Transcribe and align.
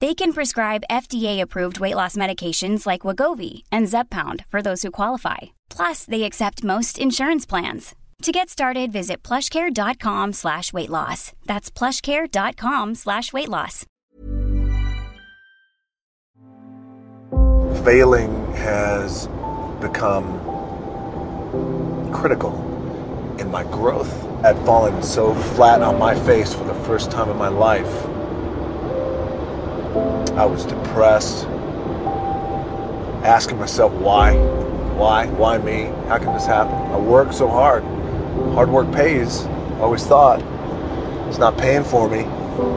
They 0.00 0.14
can 0.14 0.32
prescribe 0.32 0.84
FDA-approved 0.88 1.80
weight 1.80 1.96
loss 1.96 2.14
medications 2.16 2.86
like 2.86 3.02
Wegovy 3.02 3.64
and 3.72 3.88
Zepbound 3.88 4.44
for 4.48 4.62
those 4.62 4.82
who 4.82 4.92
qualify. 4.92 5.38
Plus, 5.70 6.04
they 6.04 6.22
accept 6.22 6.62
most 6.62 6.98
insurance 7.00 7.44
plans. 7.44 7.96
To 8.22 8.32
get 8.32 8.48
started, 8.48 8.92
visit 8.92 9.24
plushcare.com 9.24 10.34
slash 10.34 10.72
weight 10.72 10.90
loss. 10.90 11.32
That's 11.46 11.70
plushcare.com 11.70 12.94
slash 12.94 13.32
weight 13.32 13.48
loss. 13.48 13.84
Failing 17.84 18.52
has 18.54 19.26
become 19.80 20.26
critical 22.12 22.54
in 23.40 23.50
my 23.50 23.64
growth. 23.64 24.12
I'd 24.44 24.58
fallen 24.64 25.02
so 25.02 25.34
flat 25.34 25.82
on 25.82 25.98
my 25.98 26.14
face 26.14 26.54
for 26.54 26.64
the 26.64 26.74
first 26.74 27.10
time 27.10 27.30
in 27.30 27.36
my 27.36 27.48
life. 27.48 28.04
I 30.38 30.44
was 30.44 30.64
depressed, 30.64 31.46
asking 33.24 33.58
myself 33.58 33.92
why, 33.94 34.36
why, 34.94 35.26
why 35.26 35.58
me? 35.58 35.86
How 36.06 36.18
can 36.18 36.32
this 36.32 36.46
happen? 36.46 36.76
I 36.92 36.96
work 36.96 37.32
so 37.32 37.48
hard. 37.48 37.82
Hard 38.54 38.70
work 38.70 38.92
pays. 38.92 39.46
I 39.46 39.80
always 39.80 40.06
thought 40.06 40.40
it's 41.26 41.38
not 41.38 41.58
paying 41.58 41.82
for 41.82 42.08
me. 42.08 42.20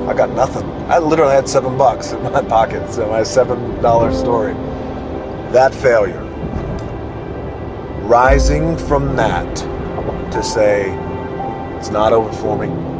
I 0.07 0.15
got 0.15 0.31
nothing. 0.31 0.63
I 0.89 0.97
literally 0.97 1.35
had 1.35 1.47
seven 1.47 1.77
bucks 1.77 2.13
in 2.13 2.23
my 2.23 2.41
pocket, 2.57 2.91
so 2.91 3.07
my 3.07 3.21
seven 3.21 3.79
dollar 3.79 4.11
story. 4.11 4.53
That 5.51 5.71
failure. 5.71 6.19
Rising 8.07 8.75
from 8.75 9.15
that 9.17 9.55
to 10.31 10.41
say 10.41 10.89
it's 11.77 11.91
not 11.91 12.11
over 12.11 12.33
for 12.33 12.57
me. 12.57 12.90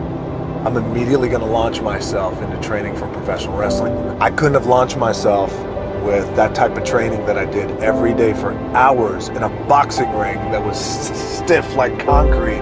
I'm 0.63 0.77
immediately 0.77 1.27
going 1.27 1.41
to 1.41 1.47
launch 1.47 1.81
myself 1.81 2.39
into 2.39 2.55
training 2.59 2.95
for 2.95 3.07
professional 3.07 3.57
wrestling. 3.57 3.94
I 4.22 4.29
couldn't 4.29 4.53
have 4.53 4.67
launched 4.67 4.95
myself 4.95 5.51
with 6.03 6.35
that 6.35 6.53
type 6.53 6.77
of 6.77 6.83
training 6.83 7.25
that 7.25 7.35
I 7.35 7.45
did 7.45 7.72
every 7.81 8.13
day 8.13 8.33
for 8.33 8.53
hours 8.75 9.29
in 9.29 9.41
a 9.41 9.49
boxing 9.67 10.11
ring 10.16 10.38
that 10.51 10.63
was 10.63 10.77
stiff 10.77 11.73
like 11.73 11.97
concrete 12.05 12.61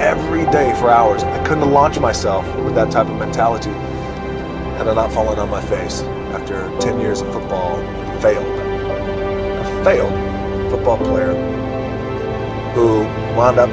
every 0.00 0.46
day 0.46 0.74
for 0.80 0.90
hours. 0.90 1.22
I 1.22 1.40
couldn't 1.44 1.62
have 1.62 1.72
launched 1.72 2.00
myself 2.00 2.44
with 2.64 2.74
that 2.74 2.90
type 2.90 3.06
of 3.06 3.16
mentality 3.16 3.70
had 3.70 4.88
I 4.88 4.94
not 4.94 5.12
fallen 5.12 5.38
on 5.38 5.48
my 5.48 5.62
face 5.62 6.00
after 6.32 6.76
10 6.80 6.98
years 6.98 7.20
of 7.20 7.32
football 7.32 7.76
failed. 8.20 8.58
A 8.58 9.84
failed 9.84 10.70
football 10.72 10.98
player 10.98 11.34
who 12.74 13.02
wound 13.38 13.60
up 13.60 13.70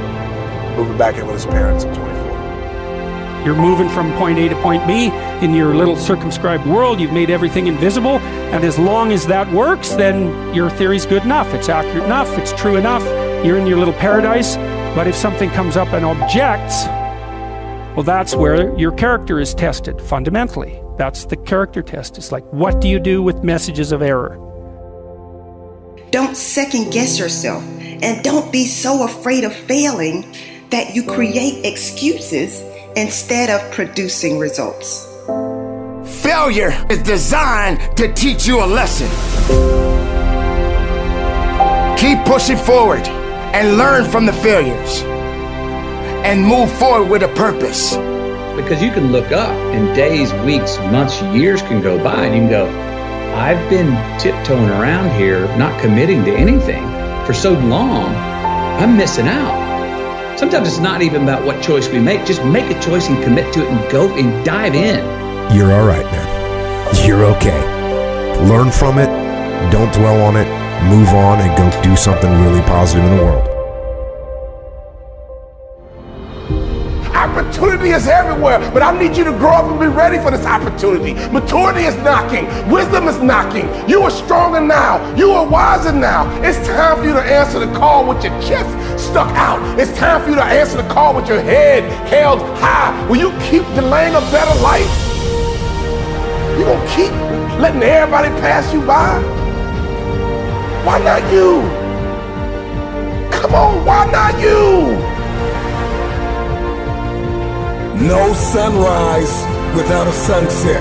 moving 0.77 0.99
back 0.99 1.15
in 1.15 1.25
with 1.25 1.37
his 1.37 1.47
parents 1.47 1.83
at 1.83 1.95
24. 1.95 2.16
You're 3.47 3.55
moving 3.55 3.87
from 3.87 4.11
point 4.17 4.37
A 4.39 4.49
to 4.49 4.61
point 4.61 4.85
B 4.85 5.05
in 5.41 5.53
your 5.53 5.73
little 5.73 5.95
circumscribed 5.95 6.65
world. 6.65 6.99
You've 6.99 7.13
made 7.13 7.29
everything 7.29 7.67
invisible. 7.67 8.19
And 8.51 8.65
as 8.65 8.77
long 8.77 9.13
as 9.13 9.25
that 9.27 9.49
works, 9.53 9.91
then 9.91 10.53
your 10.53 10.69
theory's 10.69 11.05
good 11.05 11.23
enough. 11.23 11.53
It's 11.53 11.69
accurate 11.69 12.03
enough. 12.03 12.27
It's 12.37 12.51
true 12.51 12.75
enough. 12.75 13.05
You're 13.45 13.57
in 13.57 13.65
your 13.65 13.77
little 13.77 13.93
paradise. 13.93 14.57
But 14.97 15.07
if 15.07 15.15
something 15.15 15.49
comes 15.51 15.77
up 15.77 15.93
and 15.93 16.03
objects, 16.03 16.87
well, 17.95 18.03
that's 18.03 18.35
where 18.35 18.77
your 18.77 18.91
character 18.91 19.39
is 19.39 19.53
tested 19.53 20.01
fundamentally. 20.01 20.81
That's 20.97 21.23
the 21.23 21.37
character 21.37 21.81
test. 21.81 22.17
It's 22.17 22.33
like, 22.33 22.43
what 22.51 22.81
do 22.81 22.89
you 22.89 22.99
do 22.99 23.23
with 23.23 23.45
messages 23.45 23.93
of 23.93 24.01
error? 24.01 24.35
Don't 26.11 26.35
second 26.35 26.91
guess 26.91 27.17
yourself. 27.17 27.63
And 27.79 28.21
don't 28.25 28.51
be 28.51 28.65
so 28.65 29.05
afraid 29.05 29.45
of 29.45 29.55
failing 29.55 30.35
that 30.69 30.93
you 30.93 31.03
create 31.05 31.65
excuses 31.65 32.61
instead 32.97 33.51
of 33.51 33.71
producing 33.71 34.39
results. 34.39 35.05
Failure 36.23 36.73
is 36.89 37.03
designed 37.03 37.79
to 37.95 38.11
teach 38.13 38.47
you 38.47 38.63
a 38.63 38.65
lesson. 38.65 39.07
Keep 41.95 42.25
pushing 42.25 42.57
forward 42.57 43.07
and 43.53 43.77
learn 43.77 44.03
from 44.09 44.25
the 44.25 44.33
failures 44.33 45.03
and 46.25 46.43
move 46.43 46.71
forward 46.73 47.07
with 47.07 47.21
a 47.21 47.33
purpose. 47.35 47.95
Because 48.55 48.81
you 48.81 48.89
can 48.91 49.11
look 49.11 49.31
up 49.31 49.51
and 49.75 49.95
days, 49.95 50.33
weeks, 50.43 50.79
months, 50.91 51.21
years 51.21 51.61
can 51.61 51.81
go 51.83 52.03
by 52.03 52.25
and 52.25 52.33
you 52.33 52.41
can 52.41 52.49
go, 52.49 52.65
I've 53.35 53.69
been 53.69 53.93
tiptoeing 54.19 54.69
around 54.69 55.15
here, 55.15 55.45
not 55.55 55.79
committing 55.79 56.25
to 56.25 56.35
anything 56.35 56.83
for 57.27 57.33
so 57.33 57.51
long, 57.53 58.07
I'm 58.81 58.97
missing 58.97 59.27
out. 59.27 59.66
Sometimes 60.37 60.67
it's 60.67 60.77
not 60.77 61.01
even 61.01 61.23
about 61.23 61.43
what 61.43 61.63
choice 61.63 61.89
we 61.89 61.99
make. 61.99 62.23
Just 62.23 62.45
make 62.45 62.69
a 62.69 62.79
choice 62.79 63.09
and 63.09 63.21
commit 63.23 63.51
to 63.55 63.63
it 63.63 63.69
and 63.69 63.91
go 63.91 64.07
and 64.15 64.45
dive 64.45 64.75
in. 64.75 65.03
You're 65.55 65.73
all 65.73 65.87
right, 65.87 66.05
man. 66.05 67.07
You're 67.07 67.25
okay. 67.25 67.59
Learn 68.47 68.69
from 68.69 68.99
it, 68.99 69.07
don't 69.71 69.91
dwell 69.91 70.21
on 70.21 70.35
it, 70.35 70.47
move 70.89 71.09
on, 71.09 71.39
and 71.39 71.57
go 71.57 71.81
do 71.81 71.95
something 71.95 72.29
really 72.43 72.61
positive 72.61 73.03
in 73.03 73.17
the 73.17 73.23
world. 73.23 73.56
Is 77.97 78.07
everywhere, 78.07 78.59
but 78.71 78.83
I 78.83 78.97
need 78.97 79.17
you 79.17 79.23
to 79.23 79.31
grow 79.31 79.53
up 79.53 79.65
and 79.65 79.79
be 79.79 79.87
ready 79.87 80.19
for 80.19 80.29
this 80.29 80.45
opportunity. 80.45 81.13
Maturity 81.31 81.81
is 81.81 81.95
knocking, 81.97 82.45
wisdom 82.69 83.07
is 83.07 83.19
knocking. 83.19 83.67
You 83.89 84.03
are 84.03 84.11
stronger 84.11 84.61
now, 84.61 85.01
you 85.15 85.31
are 85.31 85.45
wiser 85.45 85.91
now. 85.91 86.29
It's 86.43 86.59
time 86.67 86.97
for 86.97 87.05
you 87.05 87.13
to 87.13 87.21
answer 87.21 87.59
the 87.59 87.73
call 87.73 88.07
with 88.07 88.23
your 88.23 88.39
chest 88.39 88.69
stuck 88.99 89.29
out. 89.35 89.59
It's 89.79 89.91
time 89.97 90.21
for 90.21 90.29
you 90.29 90.35
to 90.35 90.43
answer 90.43 90.77
the 90.81 90.87
call 90.89 91.15
with 91.15 91.27
your 91.27 91.41
head 91.41 91.83
held 92.07 92.39
high. 92.59 92.93
Will 93.09 93.17
you 93.17 93.31
keep 93.49 93.63
delaying 93.73 94.13
a 94.13 94.21
better 94.31 94.59
life? 94.61 94.93
You 96.57 96.65
gonna 96.65 96.95
keep 96.95 97.11
letting 97.59 97.81
everybody 97.81 98.29
pass 98.41 98.71
you 98.73 98.81
by? 98.85 99.19
Why 100.85 100.99
not 100.99 101.21
you? 101.33 101.61
Come 103.31 103.55
on, 103.55 103.85
why 103.85 104.05
not 104.11 104.39
you? 104.39 105.16
No 108.01 108.31
sunrise 108.33 109.33
without 109.73 110.05
a 110.05 110.13
sunset. 110.13 110.77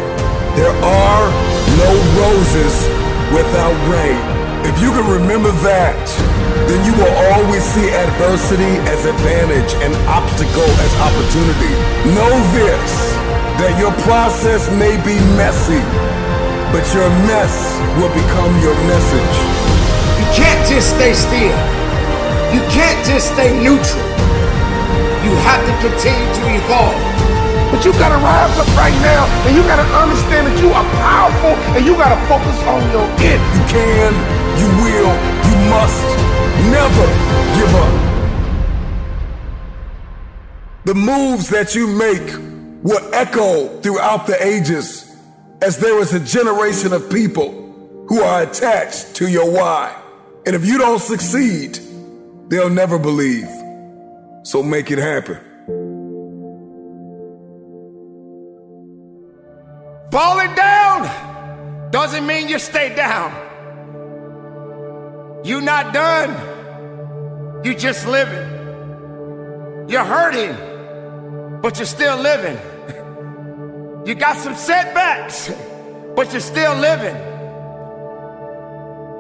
There 0.53 0.69
are 0.69 1.27
no 1.81 1.91
roses 2.13 2.77
without 3.33 3.73
rain. 3.89 4.21
If 4.69 4.77
you 4.85 4.93
can 4.93 5.09
remember 5.09 5.49
that, 5.65 5.97
then 6.69 6.85
you 6.85 6.93
will 6.93 7.15
always 7.33 7.65
see 7.65 7.89
adversity 7.89 8.77
as 8.93 9.09
advantage 9.09 9.73
and 9.81 9.97
obstacle 10.13 10.69
as 10.85 10.93
opportunity. 11.09 11.73
Know 12.13 12.33
this, 12.53 12.93
that 13.65 13.81
your 13.81 13.97
process 14.05 14.69
may 14.77 15.01
be 15.01 15.17
messy, 15.41 15.81
but 16.69 16.85
your 16.93 17.09
mess 17.25 17.81
will 17.97 18.13
become 18.13 18.53
your 18.61 18.77
message. 18.93 19.37
You 20.21 20.29
can't 20.37 20.63
just 20.69 20.93
stay 20.93 21.17
still. 21.17 21.57
You 22.53 22.61
can't 22.69 23.01
just 23.09 23.33
stay 23.33 23.57
neutral. 23.57 24.05
You 25.27 25.35
have 25.43 25.59
to 25.67 25.75
continue 25.83 26.31
to 26.39 26.43
evolve. 26.55 26.95
But 27.73 27.85
you 27.85 27.91
gotta 27.95 28.15
rise 28.23 28.57
up 28.63 28.69
right 28.79 28.95
now 29.03 29.27
and 29.43 29.57
you 29.57 29.63
gotta 29.63 29.83
understand 29.83 30.47
that 30.47 30.57
you 30.63 30.71
are 30.71 30.87
powerful 31.03 31.51
and 31.75 31.85
you 31.85 31.95
gotta 31.95 32.15
focus 32.31 32.55
on 32.63 32.79
your 32.95 33.03
it. 33.19 33.43
You 33.51 33.63
can, 33.67 34.15
you 34.55 34.69
will, 34.87 35.11
you 35.51 35.55
must 35.67 36.07
never 36.71 37.07
give 37.59 37.75
up. 37.75 37.95
The 40.85 40.95
moves 40.95 41.49
that 41.51 41.75
you 41.75 41.89
make 41.89 42.31
will 42.85 43.03
echo 43.13 43.81
throughout 43.81 44.29
the 44.29 44.41
ages 44.41 45.17
as 45.61 45.77
there 45.79 45.99
is 45.99 46.15
a 46.15 46.21
generation 46.21 46.93
of 46.93 47.11
people 47.11 48.07
who 48.09 48.21
are 48.21 48.43
attached 48.43 49.17
to 49.17 49.29
your 49.29 49.51
why. 49.51 49.93
And 50.47 50.55
if 50.55 50.65
you 50.65 50.79
don't 50.79 51.01
succeed, 51.01 51.81
they'll 52.47 52.71
never 52.71 52.97
believe. 52.97 53.49
So 54.47 54.63
make 54.63 54.93
it 54.93 54.99
happen. 54.99 55.41
Falling 60.13 60.55
down 60.55 61.91
doesn't 61.91 62.25
mean 62.25 62.49
you 62.49 62.61
stay 62.61 62.95
down. 62.95 63.33
You're 65.45 65.63
not 65.63 65.93
done. 65.93 66.31
You 67.65 67.75
just 67.75 68.07
living. 68.07 68.47
You're 69.89 70.05
hurting, 70.05 71.61
but 71.61 71.79
you're 71.79 71.87
still 71.87 72.17
living. 72.17 72.57
You 74.07 74.15
got 74.15 74.37
some 74.37 74.55
setbacks, 74.55 75.51
but 76.15 76.31
you're 76.31 76.41
still 76.41 76.77
living. 76.77 77.17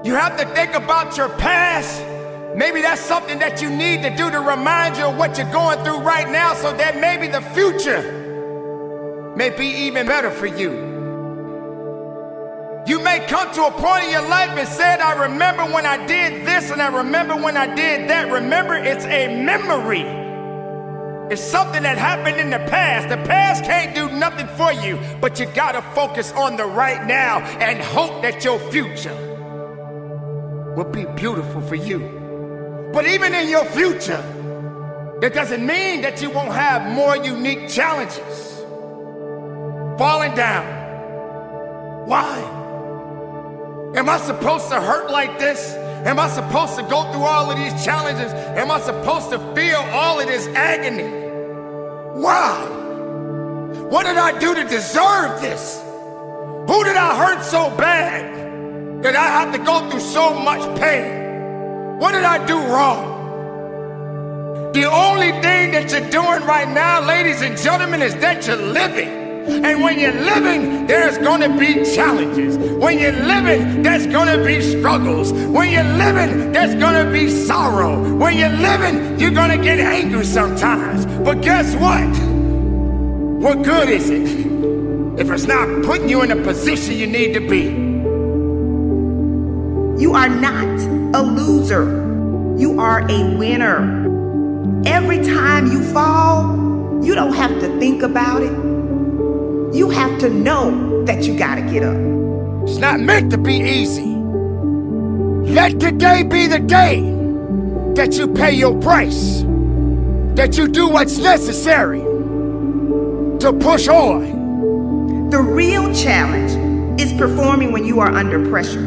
You 0.04 0.14
have 0.14 0.36
to 0.38 0.46
think 0.54 0.74
about 0.74 1.16
your 1.16 1.30
past. 1.30 2.15
Maybe 2.56 2.80
that's 2.80 3.02
something 3.02 3.38
that 3.40 3.60
you 3.60 3.68
need 3.68 4.02
to 4.02 4.16
do 4.16 4.30
to 4.30 4.40
remind 4.40 4.96
you 4.96 5.04
of 5.04 5.18
what 5.18 5.36
you're 5.36 5.52
going 5.52 5.84
through 5.84 5.98
right 5.98 6.26
now 6.30 6.54
so 6.54 6.74
that 6.74 6.98
maybe 6.98 7.28
the 7.28 7.42
future 7.42 9.34
may 9.36 9.50
be 9.50 9.66
even 9.66 10.06
better 10.06 10.30
for 10.30 10.46
you. 10.46 10.70
You 12.86 12.98
may 13.00 13.20
come 13.26 13.52
to 13.52 13.66
a 13.66 13.70
point 13.72 14.04
in 14.04 14.10
your 14.10 14.26
life 14.26 14.56
and 14.56 14.66
said, 14.66 15.00
I 15.00 15.24
remember 15.26 15.64
when 15.64 15.84
I 15.84 16.06
did 16.06 16.46
this 16.46 16.70
and 16.70 16.80
I 16.80 16.96
remember 16.96 17.36
when 17.36 17.58
I 17.58 17.74
did 17.74 18.08
that. 18.08 18.32
Remember, 18.32 18.74
it's 18.74 19.04
a 19.04 19.42
memory. 19.44 20.06
It's 21.30 21.42
something 21.42 21.82
that 21.82 21.98
happened 21.98 22.40
in 22.40 22.48
the 22.48 22.60
past. 22.70 23.10
The 23.10 23.18
past 23.28 23.64
can't 23.64 23.94
do 23.94 24.08
nothing 24.16 24.46
for 24.56 24.72
you, 24.72 24.98
but 25.20 25.38
you 25.38 25.44
gotta 25.44 25.82
focus 25.94 26.32
on 26.32 26.56
the 26.56 26.64
right 26.64 27.06
now 27.06 27.40
and 27.40 27.82
hope 27.82 28.22
that 28.22 28.44
your 28.44 28.58
future 28.70 29.14
will 30.74 30.90
be 30.90 31.04
beautiful 31.16 31.60
for 31.60 31.74
you. 31.74 32.25
But 32.96 33.06
even 33.08 33.34
in 33.34 33.50
your 33.50 33.66
future, 33.66 34.22
that 35.20 35.34
doesn't 35.34 35.66
mean 35.66 36.00
that 36.00 36.22
you 36.22 36.30
won't 36.30 36.54
have 36.54 36.90
more 36.90 37.14
unique 37.14 37.68
challenges. 37.68 38.64
Falling 39.98 40.34
down. 40.34 40.64
Why? 42.08 42.38
Am 43.96 44.08
I 44.08 44.16
supposed 44.16 44.70
to 44.70 44.80
hurt 44.80 45.10
like 45.10 45.38
this? 45.38 45.74
Am 46.06 46.18
I 46.18 46.26
supposed 46.30 46.76
to 46.76 46.82
go 46.84 47.02
through 47.12 47.24
all 47.24 47.50
of 47.50 47.58
these 47.58 47.84
challenges? 47.84 48.32
Am 48.32 48.70
I 48.70 48.80
supposed 48.80 49.28
to 49.28 49.40
feel 49.54 49.80
all 49.92 50.18
of 50.18 50.26
this 50.26 50.46
agony? 50.56 51.10
Why? 52.18 52.66
What 53.90 54.06
did 54.06 54.16
I 54.16 54.38
do 54.38 54.54
to 54.54 54.64
deserve 54.64 55.42
this? 55.42 55.82
Who 55.82 56.82
did 56.82 56.96
I 56.96 57.14
hurt 57.14 57.44
so 57.44 57.68
bad 57.76 59.02
that 59.02 59.14
I 59.14 59.26
have 59.38 59.52
to 59.52 59.58
go 59.58 59.86
through 59.90 60.00
so 60.00 60.32
much 60.32 60.80
pain? 60.80 61.25
What 61.98 62.12
did 62.12 62.24
I 62.24 62.44
do 62.44 62.58
wrong? 62.58 63.14
The 64.74 64.84
only 64.84 65.32
thing 65.40 65.72
that 65.72 65.90
you're 65.90 66.10
doing 66.10 66.46
right 66.46 66.68
now, 66.68 67.00
ladies 67.00 67.40
and 67.40 67.56
gentlemen, 67.56 68.02
is 68.02 68.14
that 68.16 68.46
you're 68.46 68.56
living. 68.56 69.08
And 69.64 69.82
when 69.82 69.98
you're 69.98 70.12
living, 70.12 70.86
there's 70.86 71.16
gonna 71.16 71.48
be 71.58 71.86
challenges. 71.94 72.58
When 72.58 72.98
you're 72.98 73.12
living, 73.12 73.82
there's 73.82 74.06
gonna 74.08 74.44
be 74.44 74.60
struggles. 74.60 75.32
When 75.32 75.72
you're 75.72 75.84
living, 75.84 76.52
there's 76.52 76.74
gonna 76.74 77.10
be 77.10 77.30
sorrow. 77.30 77.98
When 78.16 78.36
you're 78.36 78.50
living, 78.50 79.18
you're 79.18 79.30
gonna 79.30 79.56
get 79.56 79.78
angry 79.78 80.26
sometimes. 80.26 81.06
But 81.24 81.40
guess 81.40 81.74
what? 81.76 82.10
What 83.42 83.62
good 83.62 83.88
is 83.88 84.10
it 84.10 84.28
if 85.18 85.30
it's 85.30 85.46
not 85.46 85.66
putting 85.82 86.10
you 86.10 86.20
in 86.20 86.30
a 86.30 86.36
position 86.36 86.98
you 86.98 87.06
need 87.06 87.32
to 87.32 87.40
be? 87.40 87.62
You 90.02 90.12
are 90.12 90.28
not 90.28 90.95
a 91.14 91.22
loser. 91.22 91.84
You 92.58 92.80
are 92.80 93.00
a 93.08 93.36
winner. 93.36 94.04
Every 94.86 95.24
time 95.24 95.66
you 95.66 95.82
fall, 95.92 97.04
you 97.04 97.14
don't 97.14 97.34
have 97.34 97.60
to 97.60 97.78
think 97.78 98.02
about 98.02 98.42
it. 98.42 98.52
You 99.74 99.90
have 99.90 100.18
to 100.20 100.30
know 100.30 101.04
that 101.04 101.24
you 101.24 101.36
gotta 101.36 101.62
get 101.62 101.82
up. 101.82 101.96
It's 102.68 102.78
not 102.78 103.00
meant 103.00 103.30
to 103.32 103.38
be 103.38 103.56
easy. 103.56 104.06
Let 105.52 105.78
today 105.78 106.22
be 106.22 106.46
the 106.46 106.58
day 106.58 107.00
that 107.94 108.14
you 108.14 108.28
pay 108.28 108.52
your 108.52 108.78
price, 108.80 109.42
that 110.34 110.56
you 110.56 110.68
do 110.68 110.88
what's 110.88 111.18
necessary 111.18 112.00
to 113.40 113.52
push 113.60 113.88
on. 113.88 115.30
The 115.30 115.40
real 115.40 115.94
challenge 115.94 117.00
is 117.00 117.12
performing 117.12 117.72
when 117.72 117.84
you 117.84 118.00
are 118.00 118.12
under 118.12 118.48
pressure. 118.48 118.82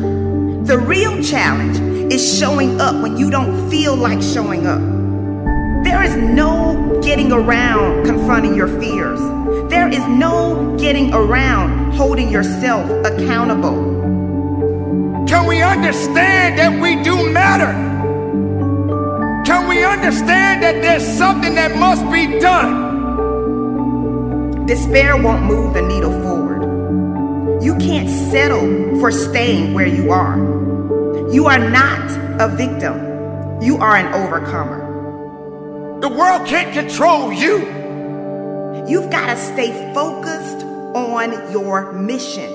The 0.64 0.78
real 0.78 1.22
challenge 1.24 1.78
is 2.12 2.40
showing 2.40 2.82
up 2.82 3.02
when 3.02 3.18
you 3.18 3.30
don't 3.30 3.70
feel 3.70 3.96
like 3.96 4.22
showing 4.22 4.66
up. 4.66 4.82
There 5.84 6.04
is 6.04 6.16
no 6.16 7.00
getting 7.04 7.32
around 7.32 8.06
confronting 8.06 8.56
your 8.56 8.68
fears. 8.80 9.20
There 9.70 9.88
is 9.88 10.06
no 10.08 10.76
getting 10.80 11.14
around 11.14 11.94
holding 11.94 12.30
yourself 12.30 12.90
accountable. 13.06 14.00
Can 15.28 15.46
we 15.46 15.62
understand 15.62 16.58
that 16.58 16.82
we 16.82 17.02
do 17.04 17.32
matter? 17.32 17.72
Can 19.46 19.68
we 19.68 19.84
understand 19.84 20.64
that 20.64 20.82
there's 20.82 21.06
something 21.06 21.54
that 21.56 21.78
must 21.78 22.04
be 22.12 22.40
done? 22.40 22.90
Despair 24.66 25.16
won't 25.22 25.44
move 25.44 25.74
the 25.76 25.82
needle 25.82 26.12
forward. 26.24 27.64
You 27.64 27.76
can't 27.76 28.10
settle 28.10 29.00
for 29.00 29.12
staying 29.12 29.74
where 29.74 29.88
you 29.88 30.12
are. 30.12 30.49
You 31.32 31.46
are 31.46 31.60
not 31.60 32.10
a 32.42 32.48
victim, 32.48 33.62
you 33.62 33.78
are 33.78 33.96
an 33.96 34.12
overcomer. 34.16 36.00
The 36.02 36.10
world 36.10 36.48
can't 36.48 36.74
control 36.74 37.32
you. 37.32 37.58
You've 38.88 39.12
got 39.12 39.28
to 39.28 39.36
stay 39.38 39.94
focused 39.94 40.66
on 40.96 41.52
your 41.52 41.92
mission. 41.92 42.52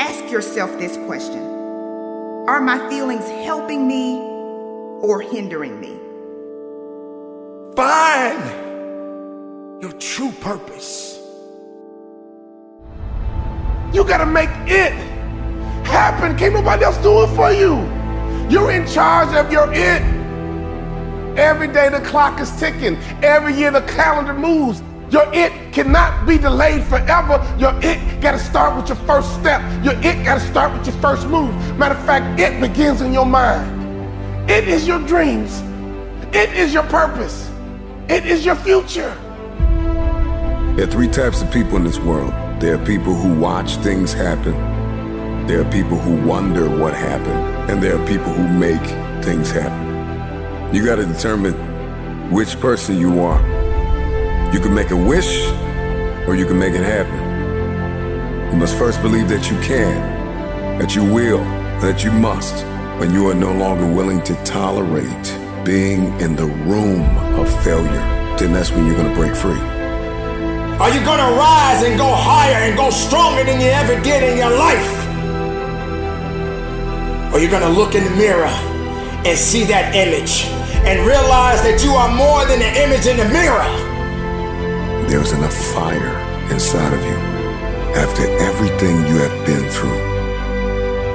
Ask 0.00 0.28
yourself 0.28 0.76
this 0.76 0.96
question 1.06 1.38
Are 2.48 2.60
my 2.60 2.88
feelings 2.88 3.28
helping 3.46 3.86
me 3.86 4.16
or 5.00 5.20
hindering 5.20 5.78
me? 5.78 5.96
Find 7.76 8.42
your 9.80 9.92
true 10.00 10.32
purpose. 10.40 11.20
You 13.92 14.02
gotta 14.02 14.26
make 14.26 14.50
it 14.66 15.13
happen. 15.84 16.36
Can't 16.36 16.54
nobody 16.54 16.84
else 16.84 16.98
do 16.98 17.22
it 17.22 17.28
for 17.28 17.52
you. 17.52 17.76
You're 18.50 18.70
in 18.70 18.86
charge 18.86 19.34
of 19.34 19.50
your 19.50 19.72
it. 19.72 20.02
Every 21.38 21.66
day 21.66 21.88
the 21.88 22.00
clock 22.00 22.40
is 22.40 22.50
ticking. 22.58 22.96
Every 23.22 23.54
year 23.54 23.70
the 23.70 23.82
calendar 23.82 24.34
moves. 24.34 24.82
Your 25.10 25.32
it 25.32 25.52
cannot 25.72 26.26
be 26.26 26.38
delayed 26.38 26.84
forever. 26.84 27.42
Your 27.58 27.74
it 27.82 28.20
got 28.20 28.32
to 28.32 28.38
start 28.38 28.76
with 28.76 28.88
your 28.88 28.98
first 29.06 29.32
step. 29.34 29.62
Your 29.84 29.94
it 29.94 30.24
got 30.24 30.40
to 30.40 30.46
start 30.46 30.76
with 30.76 30.86
your 30.86 30.96
first 31.00 31.26
move. 31.28 31.54
Matter 31.78 31.94
of 31.94 32.04
fact, 32.04 32.40
it 32.40 32.60
begins 32.60 33.00
in 33.00 33.12
your 33.12 33.26
mind. 33.26 34.50
It 34.50 34.68
is 34.68 34.86
your 34.86 35.00
dreams. 35.06 35.62
It 36.32 36.52
is 36.52 36.74
your 36.74 36.82
purpose. 36.84 37.50
It 38.08 38.26
is 38.26 38.44
your 38.44 38.56
future. 38.56 39.14
There 40.76 40.88
are 40.88 40.90
three 40.90 41.08
types 41.08 41.42
of 41.42 41.50
people 41.52 41.76
in 41.76 41.84
this 41.84 41.98
world. 41.98 42.32
There 42.60 42.74
are 42.74 42.84
people 42.84 43.14
who 43.14 43.38
watch 43.38 43.76
things 43.76 44.12
happen. 44.12 44.73
There 45.46 45.60
are 45.60 45.70
people 45.70 45.98
who 45.98 46.26
wonder 46.26 46.70
what 46.70 46.94
happened. 46.94 47.70
And 47.70 47.82
there 47.82 48.00
are 48.00 48.06
people 48.06 48.32
who 48.32 48.48
make 48.48 48.80
things 49.22 49.50
happen. 49.50 50.74
You 50.74 50.82
got 50.82 50.96
to 50.96 51.04
determine 51.04 51.52
which 52.30 52.58
person 52.60 52.98
you 52.98 53.20
are. 53.20 53.42
You 54.54 54.58
can 54.58 54.72
make 54.72 54.90
a 54.90 54.96
wish 54.96 55.46
or 56.26 56.34
you 56.34 56.46
can 56.46 56.58
make 56.58 56.72
it 56.72 56.82
happen. 56.82 58.52
You 58.52 58.56
must 58.56 58.74
first 58.78 59.02
believe 59.02 59.28
that 59.28 59.50
you 59.50 59.58
can, 59.60 60.78
that 60.78 60.94
you 60.94 61.04
will, 61.04 61.44
that 61.82 62.02
you 62.02 62.10
must, 62.10 62.64
when 62.98 63.12
you 63.12 63.28
are 63.28 63.34
no 63.34 63.52
longer 63.52 63.86
willing 63.86 64.22
to 64.22 64.34
tolerate 64.44 65.38
being 65.62 66.18
in 66.20 66.36
the 66.36 66.46
room 66.64 67.02
of 67.38 67.48
failure. 67.62 68.36
Then 68.38 68.54
that's 68.54 68.70
when 68.70 68.86
you're 68.86 68.96
going 68.96 69.10
to 69.10 69.14
break 69.14 69.36
free. 69.36 69.60
Are 70.80 70.88
you 70.88 71.04
going 71.04 71.20
to 71.20 71.36
rise 71.36 71.84
and 71.84 71.98
go 71.98 72.10
higher 72.14 72.64
and 72.64 72.78
go 72.78 72.88
stronger 72.88 73.44
than 73.44 73.60
you 73.60 73.66
ever 73.66 74.00
did 74.00 74.22
in 74.22 74.38
your 74.38 74.56
life? 74.56 75.03
Or 77.34 77.40
you're 77.40 77.50
going 77.50 77.66
to 77.66 77.68
look 77.68 77.96
in 77.96 78.04
the 78.04 78.14
mirror 78.14 78.46
and 79.26 79.36
see 79.36 79.64
that 79.64 79.90
image 79.90 80.46
and 80.86 81.02
realize 81.02 81.66
that 81.66 81.82
you 81.82 81.90
are 81.98 82.06
more 82.14 82.46
than 82.46 82.62
the 82.62 82.70
image 82.78 83.10
in 83.10 83.18
the 83.18 83.26
mirror. 83.26 83.66
There's 85.10 85.34
enough 85.34 85.56
fire 85.74 86.14
inside 86.54 86.94
of 86.94 87.02
you. 87.02 87.18
After 87.98 88.22
everything 88.38 89.02
you 89.10 89.18
have 89.18 89.34
been 89.42 89.66
through, 89.66 89.98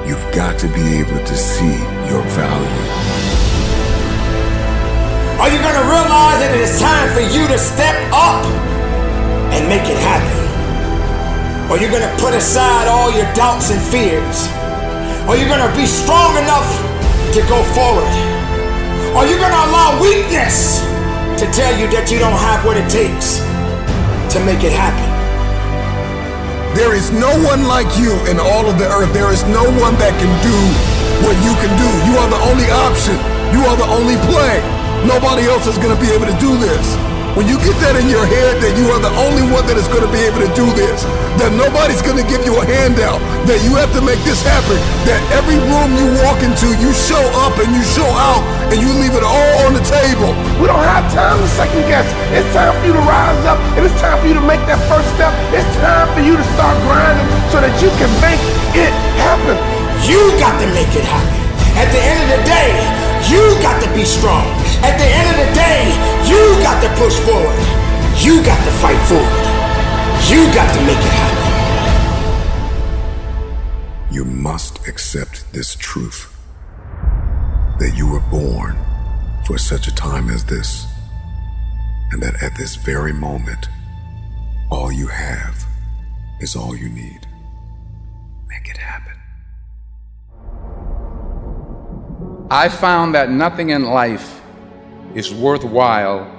you've 0.04 0.28
got 0.36 0.60
to 0.60 0.68
be 0.68 1.00
able 1.00 1.24
to 1.24 1.36
see 1.40 1.80
your 2.12 2.20
value. 2.36 2.84
Are 5.40 5.48
you 5.48 5.56
going 5.56 5.80
to 5.80 5.88
realize 5.88 6.36
that 6.44 6.52
it 6.52 6.60
is 6.60 6.76
time 6.76 7.08
for 7.16 7.24
you 7.24 7.48
to 7.48 7.56
step 7.56 7.96
up 8.12 8.44
and 9.56 9.64
make 9.72 9.88
it 9.88 9.96
happen? 9.96 10.36
Or 11.72 11.80
you're 11.80 11.88
going 11.88 12.04
to 12.04 12.16
put 12.20 12.36
aside 12.36 12.92
all 12.92 13.08
your 13.08 13.24
doubts 13.32 13.72
and 13.72 13.80
fears? 13.80 14.59
Or 15.28 15.36
you're 15.36 15.48
going 15.48 15.64
to 15.64 15.74
be 15.76 15.86
strong 15.86 16.36
enough 16.40 16.68
to 17.34 17.40
go 17.46 17.60
forward? 17.76 18.08
Are 19.14 19.26
you're 19.26 19.42
going 19.42 19.52
to 19.52 19.64
allow 19.68 19.98
weakness 20.00 20.80
to 21.40 21.46
tell 21.50 21.74
you 21.76 21.90
that 21.92 22.08
you 22.08 22.18
don't 22.18 22.38
have 22.38 22.64
what 22.64 22.76
it 22.76 22.86
takes 22.86 23.42
to 24.32 24.38
make 24.46 24.62
it 24.62 24.72
happen? 24.72 25.08
There 26.78 26.94
is 26.94 27.10
no 27.10 27.30
one 27.42 27.66
like 27.66 27.90
you 27.98 28.14
in 28.30 28.38
all 28.38 28.70
of 28.70 28.78
the 28.78 28.86
earth. 28.86 29.12
There 29.12 29.34
is 29.34 29.42
no 29.50 29.66
one 29.82 29.98
that 29.98 30.14
can 30.22 30.30
do 30.40 30.58
what 31.26 31.34
you 31.42 31.52
can 31.58 31.72
do. 31.74 31.90
You 32.06 32.14
are 32.14 32.30
the 32.30 32.42
only 32.46 32.70
option. 32.70 33.18
You 33.50 33.66
are 33.66 33.74
the 33.74 33.90
only 33.90 34.14
play. 34.30 34.62
Nobody 35.02 35.50
else 35.50 35.66
is 35.66 35.76
going 35.76 35.90
to 35.90 36.00
be 36.00 36.14
able 36.14 36.30
to 36.30 36.38
do 36.38 36.54
this. 36.62 37.09
When 37.38 37.46
you 37.46 37.62
get 37.62 37.78
that 37.78 37.94
in 37.94 38.10
your 38.10 38.26
head 38.26 38.58
that 38.58 38.74
you 38.74 38.90
are 38.90 38.98
the 38.98 39.14
only 39.14 39.46
one 39.54 39.62
that 39.70 39.78
is 39.78 39.86
going 39.86 40.02
to 40.02 40.10
be 40.10 40.18
able 40.26 40.42
to 40.42 40.50
do 40.50 40.66
this, 40.74 41.06
that 41.38 41.54
nobody's 41.54 42.02
going 42.02 42.18
to 42.18 42.26
give 42.26 42.42
you 42.42 42.58
a 42.58 42.64
handout, 42.66 43.22
that 43.46 43.62
you 43.62 43.78
have 43.78 43.88
to 43.94 44.02
make 44.02 44.18
this 44.26 44.42
happen, 44.42 44.74
that 45.06 45.22
every 45.30 45.54
room 45.70 45.94
you 45.94 46.10
walk 46.26 46.42
into, 46.42 46.74
you 46.82 46.90
show 46.90 47.22
up 47.46 47.54
and 47.62 47.70
you 47.70 47.86
show 47.86 48.08
out 48.18 48.42
and 48.74 48.82
you 48.82 48.90
leave 48.98 49.14
it 49.14 49.22
all 49.22 49.54
on 49.62 49.78
the 49.78 49.84
table. 49.86 50.34
We 50.58 50.66
don't 50.66 50.82
have 50.82 51.06
time 51.14 51.38
to 51.38 51.46
second 51.54 51.86
guess. 51.86 52.04
It's 52.34 52.50
time 52.50 52.74
for 52.82 52.90
you 52.90 52.94
to 52.98 53.04
rise 53.06 53.42
up 53.46 53.62
and 53.78 53.86
it's 53.86 53.96
time 54.02 54.18
for 54.18 54.26
you 54.26 54.34
to 54.34 54.44
make 54.44 54.60
that 54.66 54.82
first 54.90 55.06
step. 55.14 55.30
It's 55.54 55.70
time 55.78 56.10
for 56.18 56.22
you 56.26 56.34
to 56.34 56.46
start 56.58 56.74
grinding 56.82 57.30
so 57.54 57.62
that 57.62 57.72
you 57.78 57.94
can 57.94 58.10
make 58.18 58.42
it 58.74 58.92
happen. 59.22 59.54
You 60.02 60.18
got 60.42 60.58
to 60.58 60.66
make 60.74 60.90
it 60.98 61.06
happen. 61.06 61.40
At 61.78 61.88
the 61.94 62.02
end 62.02 62.18
of 62.26 62.28
the 62.34 62.42
day, 62.42 62.74
you 63.30 63.40
got 63.62 63.78
to 63.86 63.88
be 63.94 64.02
strong. 64.02 64.44
At 64.82 64.98
the 64.98 65.06
end 65.06 65.26
of 65.30 65.36
the 65.46 65.50
day, 65.54 66.09
you 66.30 66.62
got 66.62 66.80
to 66.82 66.88
push 67.00 67.18
forward. 67.20 67.58
You 68.22 68.42
got 68.44 68.62
to 68.64 68.70
fight 68.78 69.00
forward. 69.08 69.46
You 70.30 70.46
got 70.54 70.72
to 70.74 70.80
make 70.82 70.98
it 70.98 71.12
happen. 71.20 71.40
You 74.14 74.24
must 74.24 74.86
accept 74.86 75.52
this 75.52 75.74
truth 75.74 76.36
that 77.80 77.94
you 77.96 78.08
were 78.08 78.20
born 78.30 78.76
for 79.46 79.58
such 79.58 79.88
a 79.88 79.94
time 79.94 80.30
as 80.30 80.44
this, 80.44 80.86
and 82.12 82.22
that 82.22 82.42
at 82.42 82.56
this 82.56 82.76
very 82.76 83.12
moment, 83.12 83.68
all 84.70 84.92
you 84.92 85.08
have 85.08 85.66
is 86.40 86.54
all 86.54 86.76
you 86.76 86.88
need. 86.88 87.26
Make 88.48 88.68
it 88.68 88.76
happen. 88.76 89.16
I 92.50 92.68
found 92.68 93.14
that 93.14 93.30
nothing 93.30 93.70
in 93.70 93.84
life 93.84 94.39
is 95.14 95.32
worthwhile 95.32 96.30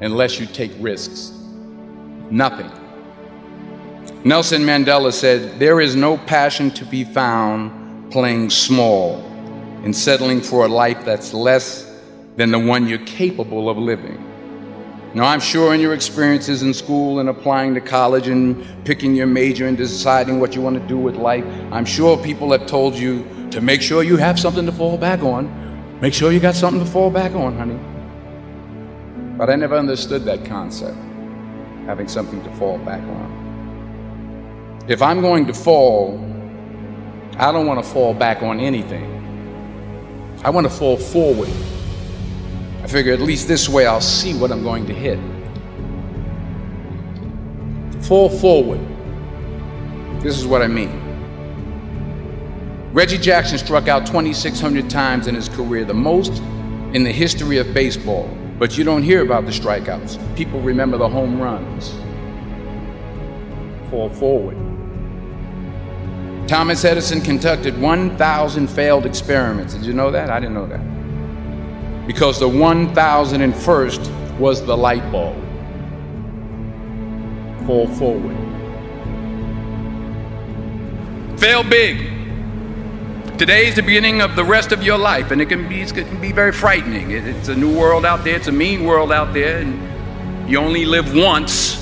unless 0.00 0.38
you 0.38 0.46
take 0.46 0.72
risks. 0.78 1.32
Nothing. 2.30 2.70
Nelson 4.24 4.62
Mandela 4.62 5.12
said, 5.12 5.58
There 5.58 5.80
is 5.80 5.94
no 5.94 6.16
passion 6.16 6.70
to 6.72 6.84
be 6.84 7.04
found 7.04 8.10
playing 8.10 8.50
small 8.50 9.18
and 9.84 9.94
settling 9.94 10.40
for 10.40 10.64
a 10.64 10.68
life 10.68 11.04
that's 11.04 11.32
less 11.32 12.00
than 12.36 12.50
the 12.50 12.58
one 12.58 12.88
you're 12.88 12.98
capable 13.06 13.68
of 13.68 13.78
living. 13.78 14.22
Now, 15.14 15.24
I'm 15.24 15.40
sure 15.40 15.74
in 15.74 15.80
your 15.80 15.94
experiences 15.94 16.62
in 16.62 16.74
school 16.74 17.20
and 17.20 17.28
applying 17.28 17.72
to 17.74 17.80
college 17.80 18.28
and 18.28 18.66
picking 18.84 19.14
your 19.14 19.26
major 19.26 19.66
and 19.66 19.76
deciding 19.76 20.40
what 20.40 20.54
you 20.54 20.60
want 20.60 20.78
to 20.80 20.86
do 20.86 20.98
with 20.98 21.16
life, 21.16 21.44
I'm 21.72 21.86
sure 21.86 22.18
people 22.18 22.52
have 22.52 22.66
told 22.66 22.94
you 22.94 23.24
to 23.52 23.60
make 23.60 23.80
sure 23.80 24.02
you 24.02 24.18
have 24.18 24.38
something 24.38 24.66
to 24.66 24.72
fall 24.72 24.98
back 24.98 25.22
on. 25.22 26.00
Make 26.00 26.12
sure 26.12 26.32
you 26.32 26.40
got 26.40 26.54
something 26.54 26.84
to 26.84 26.90
fall 26.90 27.10
back 27.10 27.32
on, 27.32 27.56
honey. 27.56 27.78
But 29.36 29.50
I 29.50 29.56
never 29.56 29.76
understood 29.76 30.24
that 30.24 30.44
concept, 30.46 30.96
having 31.84 32.08
something 32.08 32.42
to 32.42 32.50
fall 32.52 32.78
back 32.78 33.02
on. 33.02 34.84
If 34.88 35.02
I'm 35.02 35.20
going 35.20 35.46
to 35.46 35.52
fall, 35.52 36.18
I 37.36 37.52
don't 37.52 37.66
want 37.66 37.84
to 37.84 37.90
fall 37.90 38.14
back 38.14 38.42
on 38.42 38.60
anything. 38.60 39.12
I 40.42 40.50
want 40.50 40.66
to 40.66 40.72
fall 40.72 40.96
forward. 40.96 41.50
I 42.82 42.86
figure 42.86 43.12
at 43.12 43.20
least 43.20 43.46
this 43.46 43.68
way 43.68 43.84
I'll 43.84 44.00
see 44.00 44.32
what 44.32 44.50
I'm 44.50 44.62
going 44.62 44.86
to 44.86 44.94
hit. 44.94 45.18
Fall 48.04 48.30
forward. 48.30 48.80
This 50.22 50.38
is 50.38 50.46
what 50.46 50.62
I 50.62 50.66
mean. 50.66 51.02
Reggie 52.92 53.18
Jackson 53.18 53.58
struck 53.58 53.88
out 53.88 54.06
2,600 54.06 54.88
times 54.88 55.26
in 55.26 55.34
his 55.34 55.50
career, 55.50 55.84
the 55.84 55.92
most 55.92 56.40
in 56.94 57.02
the 57.04 57.12
history 57.12 57.58
of 57.58 57.74
baseball. 57.74 58.30
But 58.58 58.78
you 58.78 58.84
don't 58.84 59.02
hear 59.02 59.22
about 59.22 59.44
the 59.44 59.52
strikeouts. 59.52 60.36
People 60.36 60.60
remember 60.60 60.96
the 60.96 61.08
home 61.08 61.40
runs. 61.40 61.94
Fall 63.90 64.08
forward. 64.10 64.56
Thomas 66.48 66.84
Edison 66.84 67.20
conducted 67.20 67.78
1,000 67.80 68.68
failed 68.68 69.04
experiments. 69.04 69.74
Did 69.74 69.84
you 69.84 69.92
know 69.92 70.10
that? 70.10 70.30
I 70.30 70.40
didn't 70.40 70.54
know 70.54 70.66
that. 70.66 72.06
Because 72.06 72.38
the 72.38 72.48
1,001st 72.48 74.38
was 74.38 74.64
the 74.64 74.76
light 74.76 75.10
bulb. 75.12 75.36
Fall 77.66 77.88
forward. 77.88 78.36
Fail 81.38 81.62
big. 81.62 82.15
Today 83.38 83.66
is 83.66 83.74
the 83.74 83.82
beginning 83.82 84.22
of 84.22 84.34
the 84.34 84.42
rest 84.42 84.72
of 84.72 84.82
your 84.82 84.96
life, 84.96 85.30
and 85.30 85.42
it 85.42 85.50
can 85.50 85.68
be, 85.68 85.82
it 85.82 85.92
can 85.92 86.18
be 86.22 86.32
very 86.32 86.52
frightening. 86.52 87.10
It, 87.10 87.26
it's 87.26 87.48
a 87.48 87.54
new 87.54 87.78
world 87.78 88.06
out 88.06 88.24
there, 88.24 88.34
it's 88.34 88.46
a 88.46 88.52
mean 88.52 88.86
world 88.86 89.12
out 89.12 89.34
there, 89.34 89.58
and 89.58 90.48
you 90.48 90.56
only 90.56 90.86
live 90.86 91.14
once. 91.14 91.76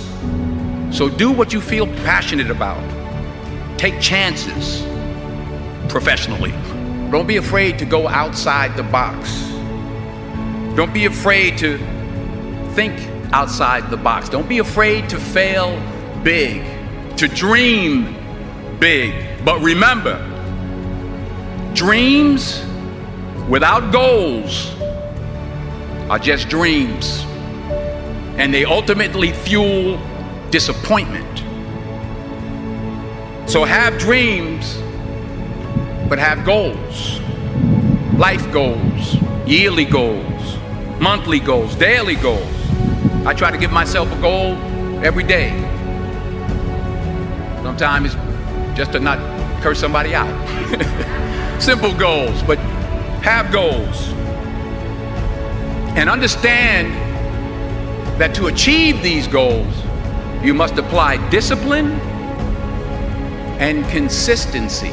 So 0.91 1.09
do 1.09 1.31
what 1.31 1.53
you 1.53 1.61
feel 1.61 1.87
passionate 1.87 2.51
about. 2.51 2.83
Take 3.79 4.01
chances 4.01 4.83
professionally. 5.89 6.51
Don't 7.13 7.29
be 7.29 7.37
afraid 7.37 7.79
to 7.79 7.85
go 7.85 8.09
outside 8.09 8.77
the 8.77 8.83
box. 8.83 9.33
Don't 10.75 10.93
be 10.93 11.05
afraid 11.05 11.57
to 11.59 11.79
think 12.73 12.99
outside 13.33 13.91
the 13.91 13.97
box. 13.97 14.29
Don't 14.29 14.49
be 14.49 14.59
afraid 14.59 15.09
to 15.11 15.21
fail 15.21 15.81
big, 16.25 16.65
to 17.17 17.29
dream 17.29 18.17
big. 18.81 19.45
But 19.45 19.61
remember, 19.61 20.34
Dreams 21.75 22.65
without 23.49 23.93
goals 23.93 24.75
are 26.09 26.19
just 26.19 26.49
dreams, 26.49 27.25
and 28.39 28.55
they 28.55 28.65
ultimately 28.65 29.33
fuel 29.33 30.01
disappointment. 30.51 31.39
So 33.51 33.65
have 33.65 33.99
dreams, 33.99 34.77
but 36.09 36.19
have 36.19 36.45
goals 36.45 37.21
life 38.19 38.51
goals, 38.53 39.17
yearly 39.45 39.85
goals, 39.85 40.57
monthly 41.01 41.41
goals, 41.41 41.75
daily 41.75 42.15
goals. 42.15 42.47
I 43.27 43.35
try 43.35 43.51
to 43.51 43.59
give 43.59 43.73
myself 43.73 44.11
a 44.13 44.21
goal 44.21 44.55
every 45.05 45.25
day. 45.25 45.51
Sometimes 47.63 48.15
it's 48.15 48.77
just 48.77 48.93
to 48.93 49.01
not 49.01 49.19
curse 49.63 49.81
somebody 49.81 50.15
out. 50.15 50.31
Simple 51.65 51.95
goals, 51.95 52.43
but 52.43 52.59
have 53.23 53.51
goals. 53.51 54.09
And 55.97 56.11
understand 56.11 56.93
that 58.21 58.35
to 58.35 58.49
achieve 58.49 59.03
these 59.03 59.27
goals, 59.27 59.75
you 60.43 60.53
must 60.53 60.77
apply 60.77 61.27
discipline 61.31 61.93
and 63.59 63.83
consistency. 63.89 64.93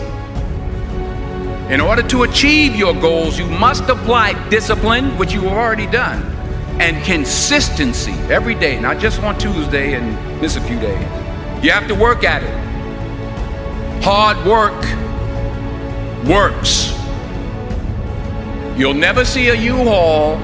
In 1.69 1.81
order 1.81 2.03
to 2.03 2.23
achieve 2.23 2.73
your 2.77 2.93
goals, 2.93 3.37
you 3.37 3.47
must 3.47 3.83
apply 3.89 4.31
discipline, 4.47 5.17
which 5.17 5.33
you 5.33 5.41
have 5.41 5.51
already 5.51 5.87
done, 5.87 6.23
and 6.79 7.03
consistency 7.03 8.13
every 8.31 8.55
day, 8.55 8.79
not 8.79 8.97
just 8.97 9.21
on 9.23 9.37
Tuesday 9.37 9.95
and 9.95 10.39
miss 10.39 10.55
a 10.55 10.61
few 10.61 10.79
days. 10.79 11.03
You 11.61 11.71
have 11.71 11.89
to 11.89 11.95
work 11.95 12.23
at 12.23 12.43
it. 12.43 14.03
Hard 14.05 14.37
work 14.45 15.10
works. 16.25 16.91
You'll 18.77 18.93
never 18.93 19.25
see 19.25 19.49
a 19.49 19.55
U-Haul 19.55 20.37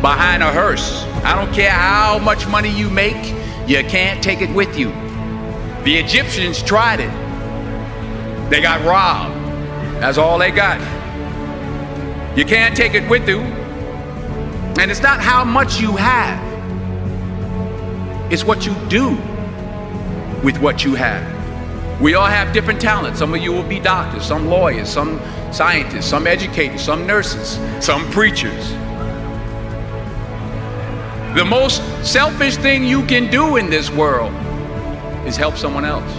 behind 0.00 0.42
a 0.42 0.52
hearse. 0.52 1.04
I 1.24 1.34
don't 1.34 1.52
care 1.54 1.70
how 1.70 2.18
much 2.18 2.46
money 2.48 2.70
you 2.70 2.90
make, 2.90 3.34
you 3.68 3.82
can't 3.84 4.22
take 4.22 4.40
it 4.40 4.50
with 4.54 4.78
you. 4.78 4.90
The 5.84 5.96
Egyptians 5.96 6.62
tried 6.62 7.00
it. 7.00 8.50
They 8.50 8.60
got 8.60 8.84
robbed. 8.84 9.34
That's 10.00 10.18
all 10.18 10.38
they 10.38 10.50
got. 10.50 10.80
You 12.36 12.44
can't 12.44 12.76
take 12.76 12.94
it 12.94 13.08
with 13.08 13.28
you. 13.28 13.40
And 14.80 14.90
it's 14.90 15.02
not 15.02 15.20
how 15.20 15.44
much 15.44 15.80
you 15.80 15.96
have, 15.96 16.40
it's 18.32 18.44
what 18.44 18.64
you 18.64 18.74
do 18.88 19.10
with 20.42 20.58
what 20.58 20.84
you 20.84 20.94
have. 20.94 21.41
We 22.00 22.14
all 22.14 22.26
have 22.26 22.52
different 22.52 22.80
talents. 22.80 23.18
Some 23.18 23.34
of 23.34 23.40
you 23.40 23.52
will 23.52 23.62
be 23.62 23.78
doctors, 23.78 24.26
some 24.26 24.46
lawyers, 24.46 24.88
some 24.88 25.20
scientists, 25.52 26.06
some 26.06 26.26
educators, 26.26 26.82
some 26.82 27.06
nurses, 27.06 27.58
some 27.84 28.10
preachers. 28.10 28.70
The 31.36 31.44
most 31.44 31.82
selfish 32.04 32.56
thing 32.56 32.84
you 32.84 33.06
can 33.06 33.30
do 33.30 33.56
in 33.56 33.70
this 33.70 33.90
world 33.90 34.32
is 35.26 35.36
help 35.36 35.56
someone 35.56 35.84
else. 35.84 36.10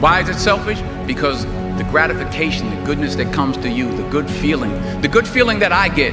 Why 0.00 0.20
is 0.20 0.28
it 0.28 0.38
selfish? 0.38 0.80
Because 1.06 1.44
the 1.78 1.86
gratification, 1.90 2.70
the 2.70 2.86
goodness 2.86 3.14
that 3.16 3.32
comes 3.32 3.56
to 3.58 3.68
you, 3.68 3.90
the 3.96 4.08
good 4.10 4.30
feeling, 4.30 4.72
the 5.00 5.08
good 5.08 5.26
feeling 5.26 5.58
that 5.60 5.72
I 5.72 5.88
get 5.88 6.12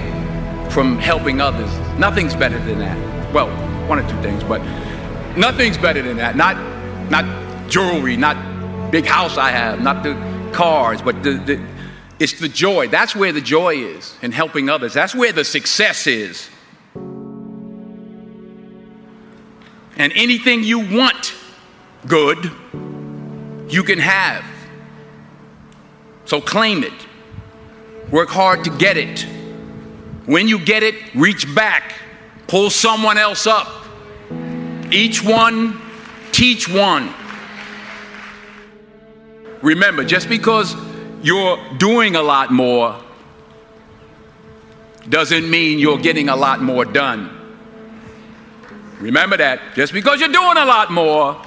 from 0.71 0.97
helping 0.97 1.41
others, 1.41 1.69
nothing's 1.99 2.35
better 2.35 2.57
than 2.59 2.79
that. 2.79 3.33
Well, 3.33 3.49
one 3.87 3.99
or 3.99 4.09
two 4.09 4.19
things, 4.21 4.43
but 4.43 4.61
nothing's 5.37 5.77
better 5.77 6.01
than 6.01 6.17
that. 6.17 6.35
Not, 6.35 6.55
not 7.11 7.44
jewelry, 7.69 8.17
not 8.17 8.91
big 8.91 9.05
house 9.05 9.37
I 9.37 9.51
have, 9.51 9.81
not 9.81 10.03
the 10.03 10.13
cars, 10.53 11.01
but 11.01 11.21
the, 11.23 11.33
the 11.33 11.61
it's 12.19 12.39
the 12.39 12.47
joy. 12.47 12.87
That's 12.87 13.15
where 13.15 13.33
the 13.33 13.41
joy 13.41 13.75
is 13.75 14.15
in 14.21 14.31
helping 14.31 14.69
others. 14.69 14.93
That's 14.93 15.13
where 15.13 15.33
the 15.33 15.43
success 15.43 16.07
is. 16.07 16.49
And 19.97 20.11
anything 20.13 20.63
you 20.63 20.79
want 20.79 21.33
good, 22.07 22.51
you 23.69 23.83
can 23.83 23.99
have. 23.99 24.45
So 26.25 26.41
claim 26.41 26.83
it. 26.83 26.93
Work 28.11 28.29
hard 28.29 28.63
to 28.65 28.69
get 28.77 28.97
it. 28.97 29.25
When 30.25 30.47
you 30.47 30.59
get 30.59 30.83
it, 30.83 30.95
reach 31.15 31.53
back, 31.53 31.95
pull 32.47 32.69
someone 32.69 33.17
else 33.17 33.45
up. 33.45 33.67
Each 34.91 35.23
one, 35.23 35.79
teach 36.31 36.69
one. 36.69 37.13
Remember, 39.65 40.03
just 40.03 40.29
because 40.29 40.75
you're 41.23 41.57
doing 41.79 42.15
a 42.15 42.21
lot 42.21 42.51
more 42.51 43.01
doesn't 45.09 45.49
mean 45.49 45.79
you're 45.79 45.97
getting 45.97 46.29
a 46.29 46.35
lot 46.35 46.61
more 46.61 46.85
done. 46.85 47.31
Remember 48.99 49.37
that. 49.37 49.59
Just 49.73 49.91
because 49.91 50.19
you're 50.19 50.29
doing 50.29 50.57
a 50.57 50.65
lot 50.65 50.91
more 50.91 51.41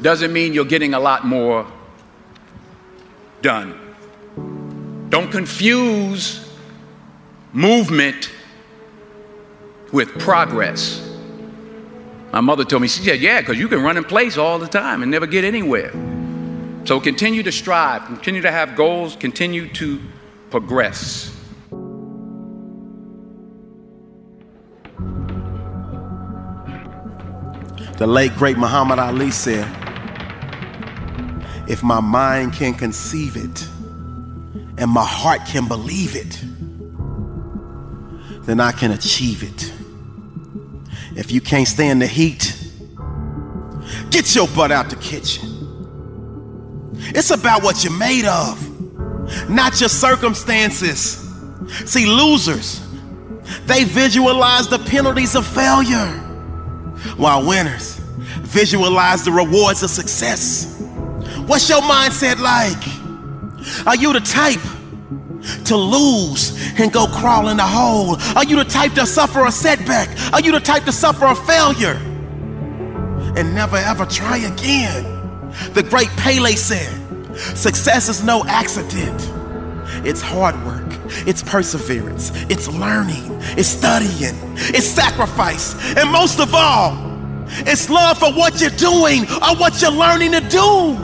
doesn't 0.00 0.32
mean 0.32 0.54
you're 0.54 0.64
getting 0.64 0.94
a 0.94 0.98
lot 0.98 1.26
more 1.26 1.66
done. 3.42 3.78
Don't 5.10 5.30
confuse 5.30 6.50
movement 7.52 8.30
with 9.92 10.18
progress. 10.18 11.14
My 12.32 12.40
mother 12.40 12.64
told 12.64 12.80
me, 12.80 12.88
she 12.88 13.02
said, 13.02 13.20
Yeah, 13.20 13.40
because 13.40 13.58
you 13.58 13.68
can 13.68 13.82
run 13.82 13.98
in 13.98 14.04
place 14.04 14.38
all 14.38 14.58
the 14.58 14.66
time 14.66 15.02
and 15.02 15.10
never 15.10 15.26
get 15.26 15.44
anywhere. 15.44 15.92
So 16.84 17.00
continue 17.00 17.42
to 17.42 17.50
strive, 17.50 18.04
continue 18.04 18.42
to 18.42 18.50
have 18.50 18.76
goals, 18.76 19.16
continue 19.16 19.68
to 19.72 19.98
progress. 20.50 21.34
The 27.96 28.06
late 28.06 28.34
great 28.34 28.58
Muhammad 28.58 28.98
Ali 28.98 29.30
said, 29.30 29.66
If 31.66 31.82
my 31.82 32.00
mind 32.00 32.52
can 32.52 32.74
conceive 32.74 33.36
it 33.36 33.66
and 34.76 34.90
my 34.90 35.06
heart 35.06 35.46
can 35.46 35.66
believe 35.66 36.14
it, 36.14 36.38
then 38.44 38.60
I 38.60 38.72
can 38.72 38.90
achieve 38.90 39.42
it. 39.42 39.72
If 41.16 41.32
you 41.32 41.40
can't 41.40 41.66
stand 41.66 42.02
the 42.02 42.06
heat, 42.06 42.54
get 44.10 44.34
your 44.34 44.48
butt 44.48 44.70
out 44.70 44.90
the 44.90 44.96
kitchen. 44.96 45.63
It's 46.96 47.30
about 47.30 47.62
what 47.62 47.84
you're 47.84 47.96
made 47.96 48.24
of, 48.24 49.48
not 49.48 49.80
your 49.80 49.88
circumstances. 49.88 51.20
See, 51.86 52.06
losers, 52.06 52.80
they 53.66 53.84
visualize 53.84 54.68
the 54.68 54.78
penalties 54.78 55.34
of 55.34 55.46
failure, 55.46 56.06
while 57.16 57.46
winners 57.46 58.00
visualize 58.42 59.24
the 59.24 59.32
rewards 59.32 59.82
of 59.82 59.90
success. 59.90 60.80
What's 61.46 61.68
your 61.68 61.80
mindset 61.82 62.38
like? 62.38 63.86
Are 63.86 63.96
you 63.96 64.12
the 64.12 64.20
type 64.20 64.60
to 65.66 65.76
lose 65.76 66.52
and 66.78 66.92
go 66.92 67.06
crawl 67.06 67.48
in 67.48 67.56
the 67.56 67.66
hole? 67.66 68.16
Are 68.36 68.44
you 68.44 68.56
the 68.56 68.64
type 68.64 68.92
to 68.94 69.06
suffer 69.06 69.44
a 69.44 69.52
setback? 69.52 70.08
Are 70.32 70.40
you 70.40 70.52
the 70.52 70.60
type 70.60 70.84
to 70.84 70.92
suffer 70.92 71.26
a 71.26 71.34
failure 71.34 72.00
and 73.36 73.54
never 73.54 73.76
ever 73.76 74.06
try 74.06 74.38
again? 74.38 75.13
The 75.72 75.82
great 75.82 76.08
Pele 76.16 76.52
said, 76.52 77.00
Success 77.56 78.08
is 78.08 78.22
no 78.22 78.44
accident. 78.46 79.30
It's 80.06 80.20
hard 80.20 80.54
work, 80.64 80.86
it's 81.26 81.42
perseverance, 81.42 82.30
it's 82.50 82.68
learning, 82.68 83.24
it's 83.56 83.68
studying, 83.68 84.34
it's 84.74 84.86
sacrifice, 84.86 85.74
and 85.96 86.10
most 86.10 86.40
of 86.40 86.54
all, 86.54 87.14
it's 87.66 87.88
love 87.88 88.18
for 88.18 88.32
what 88.32 88.60
you're 88.60 88.70
doing 88.70 89.22
or 89.24 89.56
what 89.56 89.80
you're 89.80 89.90
learning 89.90 90.32
to 90.32 90.40
do. 90.40 90.98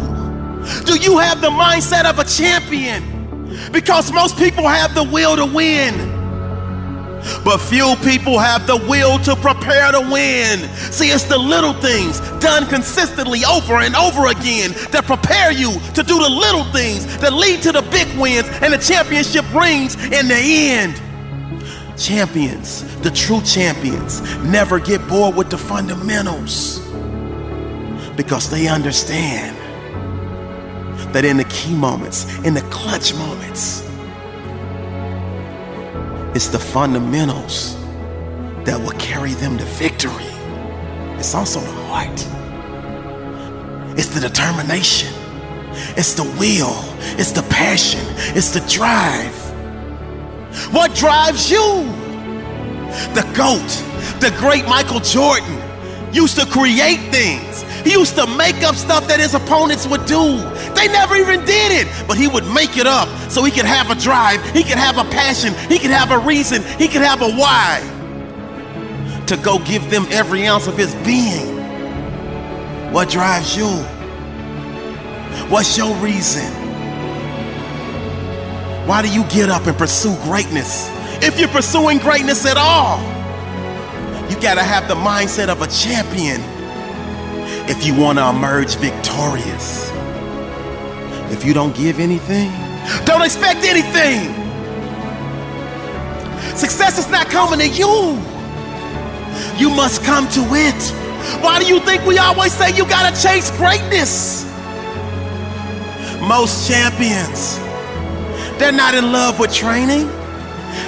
Do 0.84 0.98
you 1.00 1.18
have 1.18 1.40
the 1.40 1.50
mindset 1.50 2.04
of 2.04 2.18
a 2.18 2.24
champion? 2.24 3.70
Because 3.72 4.12
most 4.12 4.36
people 4.36 4.66
have 4.66 4.94
the 4.94 5.04
will 5.04 5.36
to 5.36 5.46
win. 5.46 6.19
But 7.44 7.59
few 7.59 7.96
people 8.04 8.38
have 8.38 8.66
the 8.66 8.76
will 8.76 9.18
to 9.20 9.37
prepare 9.37 9.92
to 9.92 10.00
win. 10.00 10.68
See, 10.76 11.09
it's 11.09 11.24
the 11.24 11.38
little 11.38 11.74
things 11.74 12.20
done 12.40 12.66
consistently 12.66 13.44
over 13.44 13.80
and 13.80 13.94
over 13.94 14.26
again 14.26 14.72
that 14.90 15.04
prepare 15.04 15.52
you 15.52 15.78
to 15.94 16.02
do 16.02 16.18
the 16.18 16.28
little 16.28 16.64
things 16.72 17.06
that 17.18 17.33
lead 17.33 17.62
to 17.62 17.72
the 17.72 17.83
big 17.83 18.09
wins 18.18 18.48
and 18.62 18.72
the 18.72 18.78
championship 18.78 19.44
rings 19.54 19.94
in 19.96 20.28
the 20.28 20.38
end. 20.38 21.00
Champions, 21.98 22.85
the 23.02 23.11
true 23.11 23.42
champions, 23.42 24.22
never 24.44 24.78
get 24.78 25.06
bored 25.06 25.37
with 25.37 25.50
the 25.50 25.59
fundamentals 25.59 26.78
because 28.16 28.50
they 28.50 28.68
understand 28.68 29.56
that 31.14 31.24
in 31.24 31.37
the 31.37 31.44
key 31.44 31.74
moments, 31.74 32.24
in 32.44 32.54
the 32.54 32.62
clutch 32.70 33.14
moments, 33.14 33.89
it's 36.35 36.49
the 36.49 36.59
fundamentals 36.59 37.75
that 38.64 38.79
will 38.81 38.97
carry 38.99 39.35
them 39.35 39.59
to 39.59 39.64
victory. 39.64 40.31
It's 41.19 41.35
also 41.35 41.61
the 41.61 41.73
heart. 41.88 42.27
It's 43.99 44.09
the 44.09 44.21
determination. 44.21 45.12
It's 45.97 46.14
the 46.14 46.25
will. 46.38 46.77
It's 47.19 47.33
the 47.33 47.43
passion. 47.43 48.01
It's 48.37 48.51
the 48.51 48.61
drive. 48.69 49.35
What 50.73 50.95
drives 50.95 51.51
you? 51.51 51.85
The 53.14 53.29
GOAT, 53.35 54.21
the 54.21 54.35
great 54.38 54.66
Michael 54.66 55.01
Jordan, 55.01 55.59
used 56.12 56.38
to 56.38 56.47
create 56.47 57.01
things. 57.11 57.64
He 57.85 57.93
used 57.93 58.16
to 58.16 58.27
make 58.37 58.62
up 58.62 58.75
stuff 58.75 59.07
that 59.09 59.21
his 59.21 59.35
opponents 59.35 59.87
would 59.87 60.05
do. 60.07 60.38
They 60.75 60.88
never 60.88 61.16
even 61.16 61.40
did 61.45 61.73
it, 61.73 61.88
but 62.07 62.16
he 62.16 62.29
would 62.29 62.47
make 62.47 62.77
it 62.77 62.87
up 62.87 63.09
so 63.31 63.43
he 63.43 63.51
could 63.51 63.64
have 63.64 63.90
a 63.90 63.95
drive, 63.95 64.43
he 64.51 64.62
could 64.62 64.79
have 64.79 64.99
a 64.99 65.05
passion, 65.11 65.55
he 65.69 65.79
could 65.79 65.90
have 65.90 66.11
a 66.11 66.19
reason, 66.19 66.62
he 66.79 66.88
could 66.88 67.03
have 67.03 67.23
a 67.23 67.31
why 67.31 67.81
to 69.27 69.37
go 69.37 69.59
give 69.61 69.88
them 69.90 70.07
every 70.11 70.47
ounce 70.47 70.66
of 70.66 70.77
his 70.77 70.95
being. 71.07 71.57
What 72.93 73.09
drives 73.09 73.57
you? 73.57 73.69
What's 75.49 75.79
your 75.79 75.95
reason? 75.97 76.53
Why 78.87 79.03
do 79.03 79.09
you 79.09 79.23
get 79.25 79.49
up 79.49 79.66
and 79.66 79.79
pursue 79.79 80.16
greatness? 80.25 80.90
If 81.23 81.38
you're 81.38 81.49
pursuing 81.49 81.99
greatness 81.99 82.45
at 82.45 82.57
all, 82.57 82.99
you 84.29 84.40
gotta 84.40 84.62
have 84.62 84.88
the 84.88 84.97
mindset 84.97 85.49
of 85.49 85.62
a 85.62 85.69
champion 85.69 86.40
if 87.70 87.87
you 87.87 87.94
want 87.94 88.18
to 88.18 88.28
emerge 88.28 88.74
victorious. 88.76 89.90
If 91.30 91.44
you 91.44 91.54
don't 91.54 91.74
give 91.76 92.00
anything, 92.00 92.50
don't 93.04 93.22
expect 93.22 93.61
anything. 93.62 94.35
Success 96.56 96.98
is 96.98 97.09
not 97.09 97.28
coming 97.28 97.61
to 97.61 97.68
you. 97.68 98.18
You 99.56 99.70
must 99.70 100.02
come 100.02 100.28
to 100.30 100.40
it. 100.50 100.83
Why 101.42 101.61
do 101.61 101.66
you 101.66 101.78
think 101.80 102.04
we 102.04 102.18
always 102.18 102.52
say 102.52 102.74
you 102.74 102.85
gotta 102.88 103.14
chase 103.22 103.52
greatness? 103.52 104.44
Most 106.20 106.68
champions, 106.68 107.59
they're 108.59 108.72
not 108.72 108.96
in 108.96 109.12
love 109.12 109.38
with 109.38 109.54
training. 109.54 110.09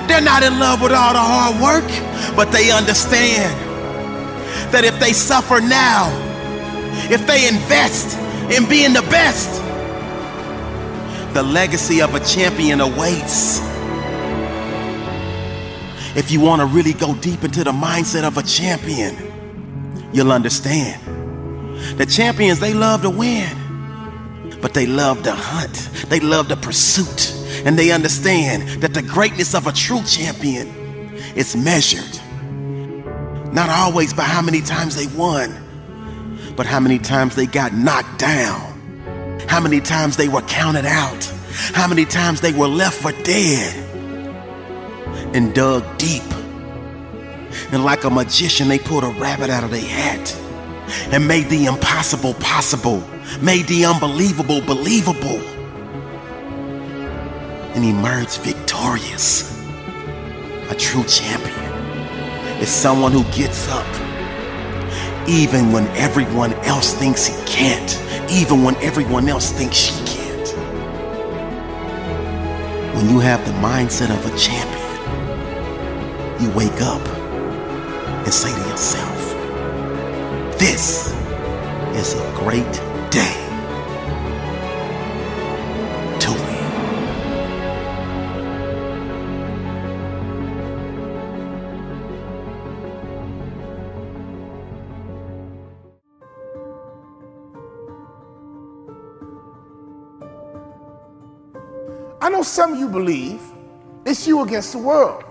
They're 0.08 0.20
not 0.20 0.42
in 0.42 0.58
love 0.58 0.82
with 0.82 0.92
all 0.92 1.12
the 1.12 1.20
hard 1.20 1.62
work, 1.62 1.88
but 2.34 2.50
they 2.50 2.72
understand 2.72 3.54
that 4.72 4.84
if 4.84 4.98
they 4.98 5.12
suffer 5.12 5.60
now, 5.60 6.31
if 7.10 7.26
they 7.26 7.48
invest 7.48 8.18
in 8.50 8.68
being 8.68 8.92
the 8.92 9.02
best, 9.02 9.60
the 11.34 11.42
legacy 11.42 12.00
of 12.02 12.14
a 12.14 12.20
champion 12.20 12.80
awaits. 12.80 13.60
If 16.14 16.30
you 16.30 16.40
want 16.40 16.60
to 16.60 16.66
really 16.66 16.92
go 16.92 17.14
deep 17.14 17.42
into 17.42 17.64
the 17.64 17.72
mindset 17.72 18.24
of 18.24 18.36
a 18.36 18.42
champion, 18.42 19.16
you'll 20.12 20.32
understand. 20.32 21.00
The 21.98 22.06
champions, 22.06 22.60
they 22.60 22.74
love 22.74 23.02
to 23.02 23.10
win, 23.10 23.48
but 24.60 24.74
they 24.74 24.86
love 24.86 25.22
to 25.22 25.32
hunt, 25.32 25.90
they 26.08 26.20
love 26.20 26.48
the 26.48 26.56
pursuit, 26.56 27.34
and 27.66 27.78
they 27.78 27.90
understand 27.90 28.82
that 28.82 28.94
the 28.94 29.02
greatness 29.02 29.54
of 29.54 29.66
a 29.66 29.72
true 29.72 30.02
champion 30.02 30.68
is 31.34 31.56
measured 31.56 32.20
not 33.52 33.68
always 33.68 34.14
by 34.14 34.22
how 34.22 34.40
many 34.40 34.62
times 34.62 34.96
they 34.96 35.06
won, 35.16 35.61
but 36.56 36.66
how 36.66 36.80
many 36.80 36.98
times 36.98 37.34
they 37.34 37.46
got 37.46 37.72
knocked 37.72 38.18
down, 38.18 39.40
how 39.48 39.60
many 39.60 39.80
times 39.80 40.16
they 40.16 40.28
were 40.28 40.42
counted 40.42 40.86
out, 40.86 41.24
how 41.74 41.86
many 41.86 42.04
times 42.04 42.40
they 42.40 42.52
were 42.52 42.68
left 42.68 43.00
for 43.00 43.12
dead 43.22 43.74
and 45.34 45.54
dug 45.54 45.84
deep. 45.98 46.22
And 47.70 47.84
like 47.84 48.04
a 48.04 48.10
magician, 48.10 48.68
they 48.68 48.78
pulled 48.78 49.04
a 49.04 49.08
rabbit 49.08 49.50
out 49.50 49.64
of 49.64 49.70
their 49.70 49.80
hat 49.80 50.36
and 51.12 51.26
made 51.26 51.48
the 51.48 51.66
impossible 51.66 52.34
possible, 52.34 53.02
made 53.40 53.66
the 53.66 53.84
unbelievable 53.84 54.60
believable, 54.60 55.40
and 57.74 57.84
emerged 57.84 58.40
victorious. 58.40 59.50
A 60.70 60.74
true 60.74 61.04
champion 61.04 61.72
is 62.60 62.68
someone 62.68 63.12
who 63.12 63.24
gets 63.32 63.68
up 63.68 64.11
even 65.28 65.70
when 65.72 65.86
everyone 65.96 66.52
else 66.64 66.94
thinks 66.94 67.26
he 67.26 67.34
can't, 67.46 68.00
even 68.30 68.62
when 68.62 68.74
everyone 68.76 69.28
else 69.28 69.50
thinks 69.50 69.76
she 69.76 70.04
can't. 70.04 70.48
When 72.96 73.08
you 73.08 73.20
have 73.20 73.44
the 73.46 73.52
mindset 73.52 74.10
of 74.10 74.24
a 74.26 74.36
champion, 74.36 74.82
you 76.42 76.50
wake 76.56 76.80
up 76.82 77.06
and 78.24 78.32
say 78.32 78.52
to 78.52 78.68
yourself, 78.68 79.18
This 80.58 81.12
is 81.94 82.14
a 82.14 82.32
great 82.36 82.72
day. 83.10 83.41
Know 102.42 102.48
some 102.48 102.72
of 102.72 102.78
you 102.80 102.88
believe 102.88 103.40
it's 104.04 104.26
you 104.26 104.42
against 104.42 104.72
the 104.72 104.78
world. 104.78 105.22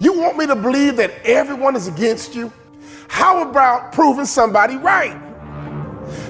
You 0.00 0.12
want 0.12 0.36
me 0.36 0.46
to 0.46 0.54
believe 0.54 0.96
that 0.96 1.12
everyone 1.24 1.76
is 1.76 1.86
against 1.88 2.34
you? 2.34 2.52
How 3.08 3.48
about 3.48 3.92
proving 3.92 4.26
somebody 4.26 4.76
right? 4.76 5.18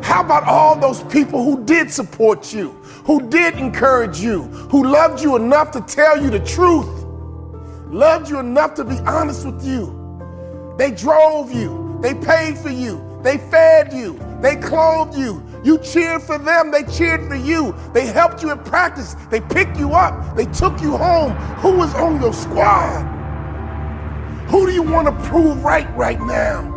How 0.03 0.23
about 0.23 0.45
all 0.45 0.79
those 0.79 1.03
people 1.05 1.43
who 1.43 1.65
did 1.65 1.91
support 1.91 2.53
you, 2.53 2.71
who 3.05 3.29
did 3.29 3.55
encourage 3.55 4.21
you, 4.21 4.43
who 4.71 4.87
loved 4.87 5.21
you 5.21 5.35
enough 5.35 5.73
to 5.73 5.81
tell 5.81 6.23
you 6.23 6.31
the 6.31 6.45
truth, 6.45 7.05
loved 7.89 8.31
you 8.31 8.39
enough 8.39 8.75
to 8.75 8.85
be 8.85 8.99
honest 9.01 9.45
with 9.45 9.65
you? 9.67 9.91
They 10.79 10.93
drove 10.93 11.53
you, 11.53 11.99
they 12.01 12.15
paid 12.15 12.59
for 12.59 12.71
you, 12.71 13.19
they 13.25 13.39
fed 13.39 13.93
you, 13.93 14.21
they 14.41 14.55
clothed 14.55 15.17
you, 15.19 15.43
you 15.65 15.79
cheered 15.79 16.23
for 16.23 16.37
them, 16.37 16.71
they 16.71 16.83
cheered 16.85 17.27
for 17.27 17.35
you. 17.35 17.75
They 17.95 18.07
helped 18.07 18.43
you 18.43 18.53
in 18.53 18.59
practice, 18.59 19.15
they 19.31 19.41
picked 19.41 19.79
you 19.79 19.93
up, 19.95 20.37
they 20.37 20.45
took 20.47 20.81
you 20.83 20.97
home. 20.97 21.33
Who 21.63 21.77
was 21.77 21.95
on 21.95 22.21
your 22.21 22.35
squad? 22.35 23.03
Who 24.49 24.67
do 24.67 24.73
you 24.73 24.83
want 24.83 25.09
to 25.09 25.29
prove 25.29 25.65
right 25.65 25.89
right 25.97 26.21
now? 26.21 26.71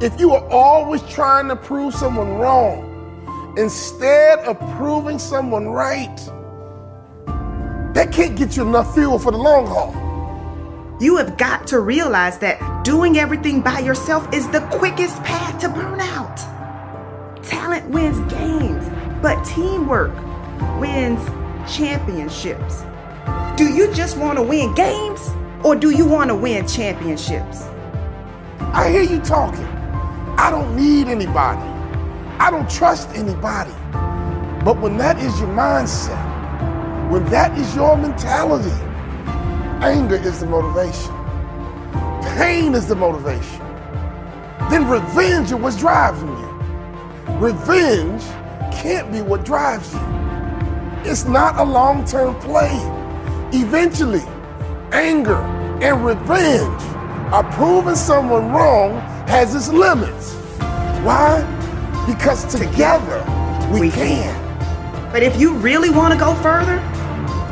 If 0.00 0.18
you 0.18 0.32
are 0.32 0.46
always 0.50 1.02
trying 1.02 1.48
to 1.48 1.56
prove 1.56 1.94
someone 1.94 2.34
wrong 2.34 3.54
instead 3.56 4.40
of 4.40 4.58
proving 4.76 5.18
someone 5.18 5.68
right, 5.68 6.16
that 7.94 8.12
can't 8.12 8.36
get 8.36 8.56
you 8.56 8.66
enough 8.66 8.94
fuel 8.94 9.18
for 9.18 9.30
the 9.30 9.38
long 9.38 9.66
haul. 9.66 10.98
You 11.00 11.16
have 11.16 11.36
got 11.36 11.68
to 11.68 11.80
realize 11.80 12.38
that 12.40 12.84
doing 12.84 13.18
everything 13.18 13.60
by 13.60 13.78
yourself 13.78 14.32
is 14.34 14.48
the 14.48 14.60
quickest 14.72 15.22
path 15.22 15.60
to 15.60 15.68
burnout. 15.68 16.57
Talent 17.48 17.88
wins 17.88 18.18
games, 18.30 18.84
but 19.22 19.42
teamwork 19.42 20.12
wins 20.78 21.24
championships. 21.66 22.82
Do 23.56 23.72
you 23.72 23.90
just 23.94 24.18
want 24.18 24.36
to 24.36 24.42
win 24.42 24.74
games 24.74 25.30
or 25.64 25.74
do 25.74 25.88
you 25.88 26.04
want 26.04 26.28
to 26.28 26.34
win 26.34 26.68
championships? 26.68 27.62
I 28.60 28.90
hear 28.90 29.02
you 29.02 29.18
talking. 29.20 29.64
I 29.64 30.50
don't 30.50 30.76
need 30.76 31.08
anybody. 31.08 31.62
I 32.38 32.50
don't 32.50 32.68
trust 32.68 33.08
anybody. 33.14 33.72
But 34.62 34.78
when 34.82 34.98
that 34.98 35.18
is 35.18 35.40
your 35.40 35.48
mindset, 35.48 36.20
when 37.10 37.24
that 37.30 37.56
is 37.58 37.74
your 37.74 37.96
mentality, 37.96 38.76
anger 39.82 40.16
is 40.16 40.40
the 40.40 40.46
motivation, 40.46 41.14
pain 42.36 42.74
is 42.74 42.86
the 42.88 42.94
motivation, 42.94 43.60
then 44.68 44.86
revenge 44.86 45.46
is 45.46 45.54
what's 45.54 45.78
driving 45.78 46.28
you. 46.28 46.37
Revenge 47.36 48.22
can't 48.72 49.12
be 49.12 49.20
what 49.20 49.44
drives 49.44 49.92
you. 49.92 50.00
It's 51.04 51.24
not 51.24 51.56
a 51.58 51.62
long 51.62 52.04
term 52.04 52.34
play. 52.40 52.76
Eventually, 53.52 54.22
anger 54.92 55.36
and 55.80 56.04
revenge 56.04 56.82
are 57.32 57.44
proving 57.52 57.94
someone 57.94 58.50
wrong 58.50 58.98
has 59.28 59.54
its 59.54 59.68
limits. 59.68 60.34
Why? 61.04 61.44
Because 62.06 62.44
together 62.52 63.24
we, 63.72 63.82
we 63.82 63.90
can. 63.90 65.12
But 65.12 65.22
if 65.22 65.40
you 65.40 65.54
really 65.54 65.90
want 65.90 66.12
to 66.12 66.18
go 66.18 66.34
further, 66.36 66.76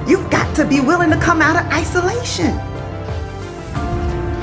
you've 0.09 0.29
got 0.31 0.55
to 0.57 0.67
be 0.67 0.81
willing 0.81 1.11
to 1.11 1.17
come 1.19 1.41
out 1.41 1.57
of 1.57 1.71
isolation. 1.71 2.57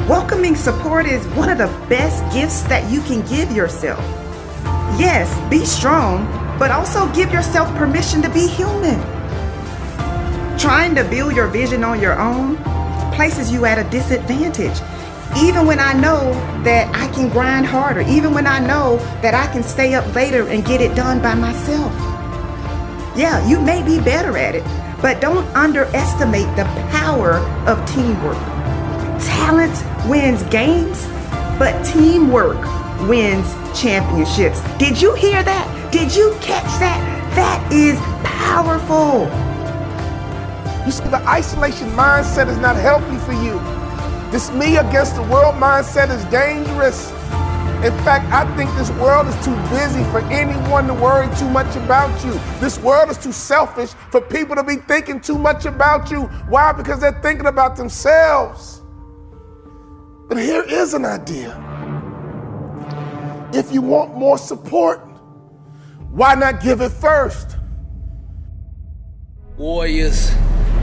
Welcoming 0.08 0.56
support 0.56 1.06
is 1.06 1.26
one 1.30 1.50
of 1.50 1.58
the 1.58 1.68
best 1.88 2.24
gifts 2.34 2.62
that 2.64 2.90
you 2.92 3.02
can 3.02 3.22
give 3.28 3.52
yourself. 3.52 4.23
Yes, 5.00 5.28
be 5.50 5.66
strong, 5.66 6.26
but 6.60 6.70
also 6.70 7.12
give 7.14 7.32
yourself 7.32 7.68
permission 7.76 8.22
to 8.22 8.30
be 8.30 8.48
human. 8.48 9.02
Trying 10.60 10.94
to 10.96 11.04
build 11.04 11.36
your 11.36 11.48
vision 11.48 11.84
on 11.84 12.00
your 12.00 12.20
own 12.20 12.58
places 13.14 13.52
you 13.52 13.66
at 13.66 13.80
a 13.80 13.90
disadvantage. 13.90 14.80
Even 15.38 15.66
when 15.66 15.80
I 15.80 15.94
know 15.94 16.32
that 16.64 16.96
I 16.96 17.12
can 17.12 17.28
grind 17.30 17.66
harder, 17.66 18.02
even 18.02 18.36
when 18.36 18.46
I 18.46 18.60
know 18.60 18.98
that 19.24 19.34
I 19.34 19.52
can 19.52 19.64
stay 19.64 19.96
up 19.96 20.14
later 20.14 20.48
and 20.48 20.64
get 20.64 20.80
it 20.80 20.96
done 20.96 21.22
by 21.24 21.34
myself. 21.34 21.92
Yeah, 23.18 23.46
you 23.48 23.60
may 23.60 23.82
be 23.82 24.00
better 24.00 24.38
at 24.38 24.54
it, 24.54 24.64
but 25.02 25.22
don't 25.22 25.46
underestimate 25.56 26.56
the 26.56 26.66
power 26.92 27.38
of 27.66 27.84
teamwork. 27.90 28.38
Talent 29.24 29.74
wins 30.08 30.44
games, 30.44 31.08
but 31.58 31.84
teamwork 31.84 32.83
wins 33.02 33.54
championships. 33.80 34.62
Did 34.78 35.02
you 35.02 35.14
hear 35.16 35.44
that? 35.44 35.92
Did 35.92 36.16
you 36.16 36.36
catch 36.42 36.80
that? 36.80 37.00
That 37.36 37.72
is 37.72 38.00
powerful. 38.24 39.26
You 40.86 40.92
see, 40.92 41.04
the 41.10 41.22
isolation 41.28 41.90
mindset 41.92 42.48
is 42.50 42.58
not 42.58 42.76
healthy 42.76 43.18
for 43.20 43.34
you. 43.34 43.60
This 44.32 44.52
me 44.52 44.78
against 44.78 45.16
the 45.16 45.24
world 45.24 45.56
mindset 45.56 46.10
is 46.10 46.24
dangerous. 46.26 47.12
In 47.84 47.92
fact, 48.00 48.32
I 48.32 48.46
think 48.56 48.70
this 48.78 48.90
world 48.92 49.28
is 49.28 49.36
too 49.46 49.56
busy 49.70 50.04
for 50.06 50.20
anyone 50.32 50.88
to 50.88 50.94
worry 50.94 51.28
too 51.36 51.50
much 51.50 51.76
about 51.76 52.24
you. 52.24 52.34
This 52.60 52.80
world 52.80 53.10
is 53.10 53.18
too 53.18 53.32
selfish 53.32 53.90
for 54.10 54.22
people 54.22 54.56
to 54.56 54.64
be 54.64 54.78
thinking 54.78 55.20
too 55.20 55.38
much 55.38 55.66
about 55.66 56.10
you. 56.10 56.24
Why? 56.48 56.72
Because 56.72 57.00
they're 57.00 57.20
thinking 57.22 57.46
about 57.46 57.76
themselves. 57.76 58.82
But 60.30 60.38
here 60.38 60.64
is 60.64 60.94
an 60.94 61.06
idea 61.06 61.63
if 63.54 63.72
you 63.72 63.82
want 63.82 64.16
more 64.16 64.38
support, 64.38 65.00
why 66.12 66.36
not 66.36 66.62
give 66.62 66.82
it 66.82 66.90
first? 66.90 67.58
Warriors 69.58 70.32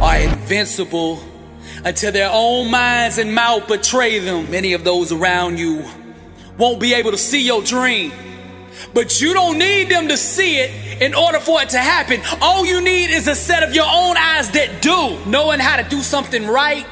are 0.00 0.16
invincible 0.16 1.20
until 1.84 2.12
their 2.12 2.30
own 2.32 2.70
minds 2.70 3.18
and 3.18 3.34
mouth 3.34 3.66
betray 3.68 4.18
them. 4.18 4.50
Many 4.50 4.72
of 4.72 4.84
those 4.84 5.12
around 5.12 5.58
you 5.58 5.84
won't 6.56 6.80
be 6.80 6.94
able 6.94 7.10
to 7.10 7.18
see 7.18 7.44
your 7.44 7.62
dream. 7.62 8.12
But 8.94 9.20
you 9.20 9.34
don't 9.34 9.58
need 9.58 9.90
them 9.90 10.08
to 10.08 10.16
see 10.16 10.58
it 10.58 11.02
in 11.02 11.14
order 11.14 11.38
for 11.38 11.60
it 11.62 11.70
to 11.70 11.78
happen. 11.78 12.22
All 12.40 12.64
you 12.64 12.80
need 12.80 13.10
is 13.10 13.28
a 13.28 13.34
set 13.34 13.62
of 13.62 13.74
your 13.74 13.84
own 13.86 14.16
eyes 14.16 14.50
that 14.52 14.80
do. 14.80 15.18
Knowing 15.28 15.60
how 15.60 15.76
to 15.76 15.88
do 15.88 16.00
something 16.00 16.46
right 16.46 16.86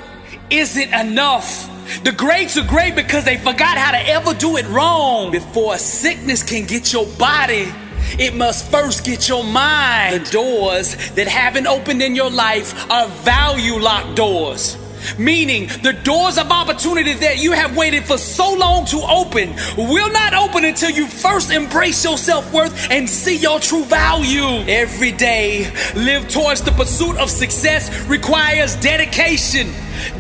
isn't 0.51 0.93
enough. 0.93 1.71
The 2.03 2.13
greats 2.13 2.57
are 2.59 2.67
great 2.67 2.95
because 2.95 3.25
they 3.25 3.39
forgot 3.39 3.79
how 3.79 3.93
to 3.93 4.09
ever 4.09 4.35
do 4.35 4.57
it 4.57 4.67
wrong. 4.69 5.31
Before 5.31 5.75
a 5.75 5.79
sickness 5.79 6.43
can 6.43 6.67
get 6.67 6.93
your 6.93 7.07
body, 7.07 7.73
it 8.19 8.35
must 8.35 8.71
first 8.71 9.05
get 9.05 9.29
your 9.29 9.43
mind. 9.43 10.27
The 10.27 10.31
doors 10.31 10.97
that 11.13 11.27
haven't 11.27 11.67
opened 11.67 12.03
in 12.03 12.15
your 12.15 12.31
life 12.31 12.91
are 12.91 13.09
value 13.09 13.79
locked 13.79 14.17
doors. 14.17 14.77
Meaning, 15.19 15.69
the 15.83 15.93
doors 15.93 16.39
of 16.39 16.51
opportunity 16.51 17.15
that 17.15 17.39
you 17.39 17.53
have 17.53 17.77
waited 17.77 18.05
for 18.05 18.19
so 18.19 18.53
long 18.53 18.85
to 18.87 18.99
open 19.09 19.55
will 19.77 20.13
not 20.13 20.35
open 20.35 20.65
until 20.65 20.91
you 20.91 21.07
first 21.07 21.51
embrace 21.51 22.05
your 22.05 22.19
self 22.19 22.53
worth 22.53 22.91
and 22.91 23.09
see 23.09 23.37
your 23.37 23.61
true 23.61 23.85
value. 23.85 24.45
Every 24.69 25.13
day, 25.13 25.73
live 25.95 26.29
towards 26.29 26.63
the 26.63 26.73
pursuit 26.73 27.17
of 27.17 27.31
success 27.31 28.07
requires 28.09 28.77
dedication 28.77 29.73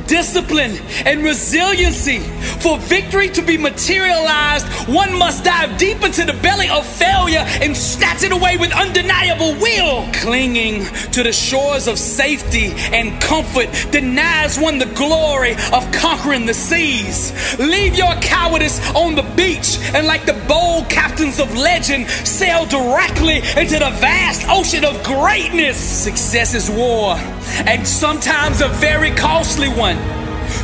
discipline, 0.06 0.76
and 1.06 1.22
resiliency. 1.22 2.20
For 2.60 2.78
victory 2.78 3.28
to 3.30 3.42
be 3.42 3.56
materialized, 3.56 4.66
one 4.88 5.16
must 5.18 5.44
dive 5.44 5.78
deep 5.78 6.02
into 6.02 6.24
the 6.24 6.32
belly 6.34 6.68
of 6.68 6.86
failure 6.86 7.44
and 7.62 7.76
snatch 7.76 8.22
it 8.22 8.32
away 8.32 8.56
with 8.56 8.72
undeniable 8.72 9.52
will. 9.60 10.08
Clinging 10.14 10.84
to 11.12 11.22
the 11.22 11.32
shores 11.32 11.86
of 11.86 11.98
safety 11.98 12.72
and 12.92 13.20
comfort 13.22 13.68
denies 13.90 14.58
one 14.58 14.78
the 14.78 14.86
glory 14.94 15.52
of 15.72 15.90
conquering 15.92 16.46
the 16.46 16.54
seas. 16.54 17.32
Leave 17.58 17.94
your 17.96 18.14
cowardice 18.16 18.80
on 18.94 19.14
the 19.14 19.22
beach 19.36 19.78
and, 19.94 20.06
like 20.06 20.26
the 20.26 20.38
bold 20.48 20.88
captains 20.88 21.38
of 21.38 21.54
legend, 21.56 22.08
sail 22.08 22.66
directly 22.66 23.38
into 23.56 23.78
the 23.78 23.92
vast 24.00 24.48
ocean 24.48 24.84
of 24.84 25.02
greatness. 25.02 25.76
Success 25.78 26.54
is 26.54 26.70
war, 26.70 27.14
and 27.66 27.86
sometimes 27.86 28.60
a 28.60 28.68
very 28.68 29.10
costly 29.12 29.67
one. 29.68 29.98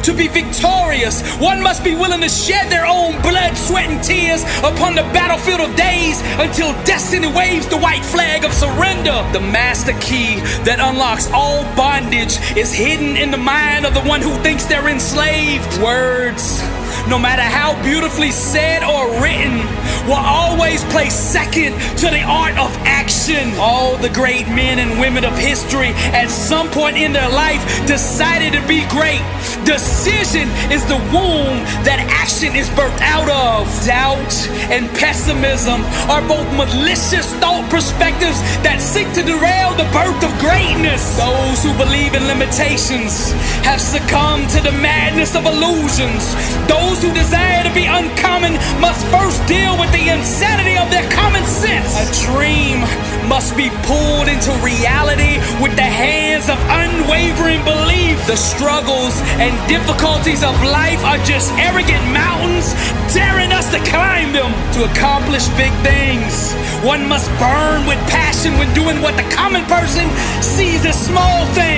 To 0.05 0.15
be 0.15 0.29
victorious, 0.29 1.23
one 1.37 1.63
must 1.63 1.85
be 1.85 1.95
willing 1.95 2.21
to 2.21 2.29
shed 2.29 2.71
their 2.71 2.87
own 2.87 3.21
blood, 3.23 3.57
sweat, 3.57 3.91
and 3.91 4.03
tears 4.03 4.43
upon 4.59 4.95
the 4.95 5.03
battlefield 5.13 5.61
of 5.61 5.77
days 5.77 6.21
until 6.39 6.73
destiny 6.85 7.27
waves 7.27 7.67
the 7.67 7.79
white 7.79 8.05
flag 8.05 8.45
of 8.45 8.53
surrender. 8.53 9.27
The 9.33 9.41
master 9.41 9.93
key 10.01 10.37
that 10.65 10.81
unlocks 10.81 11.31
all 11.33 11.65
bondage 11.77 12.39
is 12.57 12.73
hidden 12.73 13.17
in 13.17 13.31
the 13.31 13.39
mind 13.39 13.87
of 13.87 13.95
the 13.95 14.03
one 14.03 14.23
who 14.23 14.35
thinks 14.43 14.65
they're 14.65 14.89
enslaved. 14.89 15.83
Words 15.83 16.63
no 17.09 17.19
matter 17.19 17.43
how 17.43 17.81
beautifully 17.83 18.31
said 18.31 18.83
or 18.83 19.23
written, 19.23 19.59
will 20.07 20.21
always 20.21 20.85
place 20.85 21.15
second 21.15 21.73
to 21.99 22.07
the 22.11 22.23
art 22.23 22.57
of 22.59 22.71
action. 22.85 23.53
All 23.59 23.97
the 23.97 24.11
great 24.11 24.47
men 24.49 24.79
and 24.79 25.01
women 25.01 25.25
of 25.25 25.37
history 25.37 25.93
at 26.13 26.29
some 26.29 26.71
point 26.71 26.97
in 26.97 27.13
their 27.13 27.29
life 27.29 27.63
decided 27.87 28.53
to 28.53 28.67
be 28.69 28.87
great. 28.89 29.23
Decision 29.65 30.49
is 30.69 30.85
the 30.87 31.01
womb 31.13 31.57
that 31.89 32.05
action 32.09 32.55
is 32.57 32.69
birthed 32.77 33.01
out 33.01 33.29
of. 33.33 33.65
Doubt 33.85 34.33
and 34.69 34.89
pessimism 34.97 35.81
are 36.13 36.21
both 36.29 36.49
malicious 36.53 37.33
thought 37.41 37.65
perspectives 37.71 38.37
that 38.61 38.81
seek 38.81 39.09
to 39.17 39.23
derail 39.25 39.73
the 39.77 39.89
birth 39.93 40.21
of 40.21 40.33
greatness. 40.41 41.01
Those 41.17 41.65
who 41.65 41.73
believe 41.81 42.13
in 42.13 42.25
limitations 42.29 43.33
have 43.65 43.81
succumbed 43.81 44.51
to 44.51 44.61
the 44.61 44.73
madness 44.73 45.35
of 45.35 45.47
illusions. 45.49 46.37
Those 46.69 46.94
those 46.95 47.03
who 47.03 47.15
desire 47.15 47.63
to 47.65 47.75
be 47.75 47.87
uncommon 47.87 48.55
must 48.81 49.05
first 49.07 49.45
deal 49.47 49.79
with 49.79 49.91
the 49.91 50.15
insanity 50.15 50.79
of 50.79 50.91
their 50.91 51.09
common 51.11 51.45
sense. 51.45 51.91
A 51.99 52.07
dream 52.31 52.81
must 53.27 53.57
be 53.57 53.71
pulled 53.83 54.29
into 54.29 54.53
reality 54.63 55.39
with 55.59 55.75
the 55.75 55.83
hands 55.83 56.49
of 56.49 56.59
unwavering 56.71 57.65
belief. 57.65 58.15
The 58.27 58.37
struggles 58.37 59.19
and 59.43 59.53
difficulties 59.69 60.45
of 60.45 60.55
life 60.63 61.03
are 61.05 61.19
just 61.25 61.51
arrogant 61.59 62.05
mountains 62.13 62.75
daring 63.13 63.53
us 63.53 63.71
to 63.73 63.81
climb 63.91 64.33
them. 64.33 64.53
To 64.75 64.85
accomplish 64.85 65.49
big 65.59 65.73
things, 65.83 66.53
one 66.85 67.09
must 67.09 67.31
burn 67.43 67.87
with 67.87 67.99
passion 68.07 68.55
when 68.59 68.73
doing 68.75 69.03
what 69.03 69.17
the 69.17 69.27
common 69.35 69.65
person 69.67 70.07
sees 70.43 70.85
as 70.87 70.95
small 70.95 71.47
things. 71.55 71.75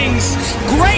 Itself 0.67 0.96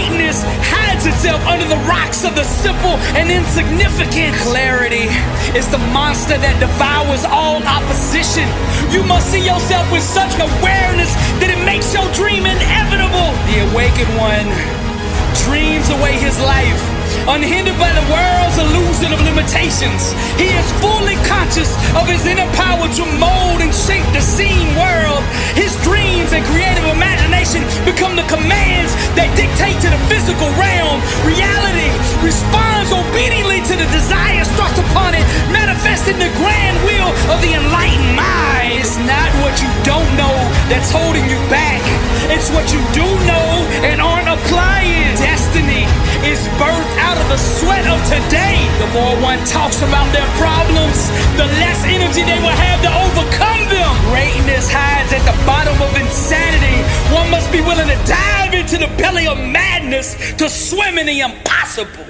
under 1.48 1.64
the 1.64 1.80
rocks 1.88 2.24
of 2.24 2.36
the 2.36 2.44
simple 2.44 3.00
and 3.16 3.32
insignificant 3.32 4.36
clarity 4.44 5.08
is 5.56 5.66
the 5.72 5.80
monster 5.96 6.36
that 6.36 6.60
devours 6.60 7.24
all 7.24 7.64
opposition. 7.64 8.44
You 8.92 9.00
must 9.08 9.32
see 9.32 9.40
yourself 9.40 9.88
with 9.88 10.04
such 10.04 10.36
awareness 10.36 11.10
that 11.40 11.48
it 11.48 11.60
makes 11.64 11.96
your 11.96 12.04
dream 12.12 12.44
inevitable. 12.44 13.32
The 13.48 13.64
awakened 13.72 14.12
one 14.20 14.46
dreams 15.48 15.88
away 15.88 16.20
his 16.20 16.36
life 16.44 16.97
unhindered 17.28 17.78
by 17.78 17.92
the 17.92 18.04
world's 18.10 18.58
illusion 18.58 19.12
of 19.12 19.20
limitations. 19.22 20.12
He 20.36 20.48
is 20.52 20.68
fully 20.82 21.16
conscious 21.24 21.72
of 21.94 22.08
his 22.08 22.24
inner 22.26 22.48
power 22.54 22.86
to 22.86 23.04
mold 23.20 23.60
and 23.64 23.72
shape 23.72 24.06
the 24.12 24.20
seen 24.20 24.68
world. 24.76 25.22
His 25.54 25.74
dreams 25.84 26.32
and 26.32 26.44
creative 26.46 26.84
imagination 26.88 27.64
become 27.84 28.16
the 28.16 28.26
commands 28.26 28.92
that 29.16 29.30
dictate 29.36 29.78
to 29.84 29.88
the 29.90 30.00
physical 30.10 30.50
realm. 30.58 30.98
Reality 31.24 31.90
responds 32.24 32.90
obediently 32.92 33.60
to 33.68 33.74
the 33.74 33.88
desires 33.94 34.48
thrust 34.58 34.78
upon 34.78 35.14
it, 35.14 35.24
manifesting 35.50 36.18
the 36.18 36.30
grand 36.38 36.76
will 36.84 37.10
of 37.32 37.38
the 37.44 37.52
enlightened 37.54 38.14
mind. 38.16 38.78
It's 38.78 38.96
not 39.04 39.28
what 39.42 39.58
you 39.60 39.70
don't 39.82 40.08
know 40.16 40.36
that's 40.70 40.90
holding 40.90 41.26
you 41.28 41.40
back. 41.50 41.80
It's 42.30 42.50
what 42.50 42.68
you 42.72 42.80
do 42.92 43.06
know 43.26 43.48
and 43.82 44.00
aren't 44.00 44.28
applying. 44.28 45.16
Destiny 45.18 45.86
is 46.26 46.40
birthed 46.58 46.94
out 46.98 47.16
of 47.18 47.26
the 47.28 47.38
sweat 47.38 47.86
of 47.86 47.98
today. 48.08 48.58
The 48.82 48.90
more 48.90 49.14
one 49.22 49.38
talks 49.46 49.78
about 49.82 50.10
their 50.12 50.26
problems, 50.38 50.98
the 51.38 51.46
less 51.62 51.84
energy 51.86 52.22
they 52.22 52.38
will 52.42 52.54
have 52.54 52.80
to 52.82 52.90
overcome 52.90 53.62
them. 53.70 53.92
Greatness 54.10 54.70
hides 54.70 55.12
at 55.12 55.22
the 55.22 55.36
bottom 55.46 55.76
of 55.82 55.94
insanity. 55.94 56.78
One 57.14 57.30
must 57.30 57.52
be 57.52 57.60
willing 57.60 57.88
to 57.88 57.98
dive 58.06 58.54
into 58.54 58.78
the 58.78 58.90
belly 58.98 59.26
of 59.26 59.38
madness 59.38 60.16
to 60.36 60.48
swim 60.48 60.98
in 60.98 61.06
the 61.06 61.20
impossible. 61.20 62.06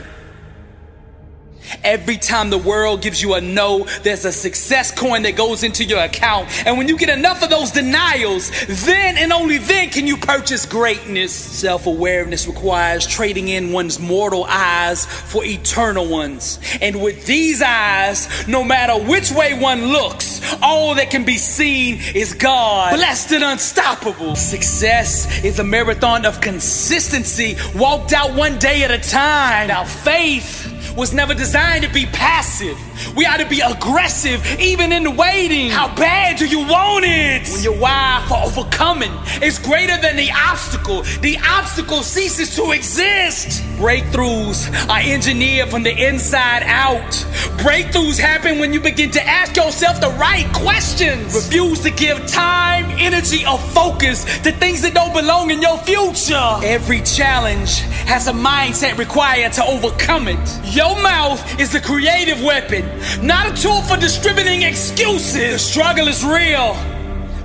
Every 1.85 2.17
time 2.17 2.51
the 2.51 2.59
world 2.59 3.03
gives 3.03 3.23
you 3.23 3.35
a 3.35 3.41
no, 3.41 3.85
there's 4.03 4.25
a 4.25 4.33
success 4.33 4.91
coin 4.91 5.23
that 5.23 5.37
goes 5.37 5.63
into 5.63 5.85
your 5.85 6.01
account. 6.01 6.49
And 6.67 6.77
when 6.79 6.89
you 6.89 6.97
get 6.97 7.09
enough 7.09 7.43
of 7.43 7.51
those 7.51 7.71
denials, 7.71 8.51
then 8.85 9.17
and 9.19 9.33
only 9.33 9.59
then 9.59 9.91
can 9.91 10.07
you 10.07 10.17
purchase 10.17 10.67
greatness. 10.67 11.35
Self 11.35 11.87
awareness 11.87 12.47
requires 12.47 13.07
trading 13.07 13.49
in 13.49 13.73
one's 13.73 13.99
mortal 13.99 14.45
eyes 14.49 15.07
for 15.07 15.45
eternal 15.45 16.09
ones. 16.09 16.59
And 16.81 17.03
with 17.03 17.27
these 17.27 17.63
eyes, 17.63 18.47
no 18.49 18.65
matter 18.65 18.95
which 18.95 19.31
way 19.31 19.59
one 19.59 19.87
looks, 19.87 20.41
all 20.63 20.95
that 20.97 21.11
can 21.11 21.25
be 21.25 21.37
seen 21.37 22.01
is 22.15 22.35
God, 22.35 22.95
blessed 22.95 23.33
and 23.33 23.45
unstoppable. 23.45 24.37
Success 24.37 25.45
is 25.45 25.59
a 25.59 25.65
marathon 25.65 26.25
of 26.25 26.41
consistency, 26.41 27.57
walked 27.75 28.13
out 28.13 28.35
one 28.35 28.59
day 28.59 28.85
at 28.85 28.91
a 28.91 28.99
time. 28.99 29.69
Now, 29.69 29.85
faith 29.85 30.78
was 30.99 31.15
never 31.15 31.33
designed 31.33 31.85
to 31.85 31.91
be 31.93 32.07
passive. 32.07 32.88
We 33.15 33.27
ought 33.27 33.39
to 33.39 33.49
be 33.49 33.61
aggressive, 33.61 34.45
even 34.61 34.93
in 34.93 35.05
the 35.05 35.11
waiting. 35.11 35.71
How 35.71 35.95
bad 35.95 36.39
do 36.39 36.47
you 36.47 36.61
want 36.61 37.05
it? 37.07 37.49
When 37.49 37.63
your 37.63 37.79
why 37.79 38.25
for 38.29 38.39
overcoming 38.45 39.13
is 39.43 39.59
greater 39.59 39.97
than 40.01 40.17
the 40.17 40.31
obstacle, 40.33 41.03
the 41.21 41.39
obstacle 41.49 42.03
ceases 42.03 42.55
to 42.57 42.73
exist. 42.73 43.63
Breakthroughs 43.79 44.69
are 44.89 45.01
engineered 45.01 45.69
from 45.69 45.83
the 45.83 46.07
inside 46.07 46.63
out. 46.65 47.11
Breakthroughs 47.59 48.19
happen 48.19 48.59
when 48.59 48.73
you 48.73 48.81
begin 48.81 49.11
to 49.13 49.25
ask 49.27 49.57
yourself 49.57 50.01
the 50.01 50.11
right 50.11 50.47
questions. 50.53 51.35
Refuse 51.35 51.81
to 51.81 51.91
give 51.91 52.27
time, 52.27 52.87
energy, 52.99 53.45
or 53.47 53.59
focus 53.59 54.25
to 54.43 54.53
things 54.53 54.83
that 54.83 54.95
don't 54.95 55.15
belong 55.15 55.51
in 55.51 55.61
your 55.61 55.79
future. 55.79 56.59
Every 56.63 57.01
challenge 57.03 57.81
has 58.07 58.27
a 58.29 58.33
mindset 58.33 58.97
required 58.99 59.53
to 59.55 59.65
overcome 59.65 60.29
it. 60.29 60.61
Your 60.65 61.01
mouth 61.03 61.61
is 61.61 61.73
the 61.73 61.81
creative 61.81 62.43
weapon 62.43 62.88
not 63.23 63.51
a 63.51 63.63
tool 63.63 63.83
for 63.83 63.97
distributing 63.97 64.63
excuses. 64.63 65.53
The 65.53 65.59
struggle 65.59 66.09
is 66.09 66.25
real 66.25 66.77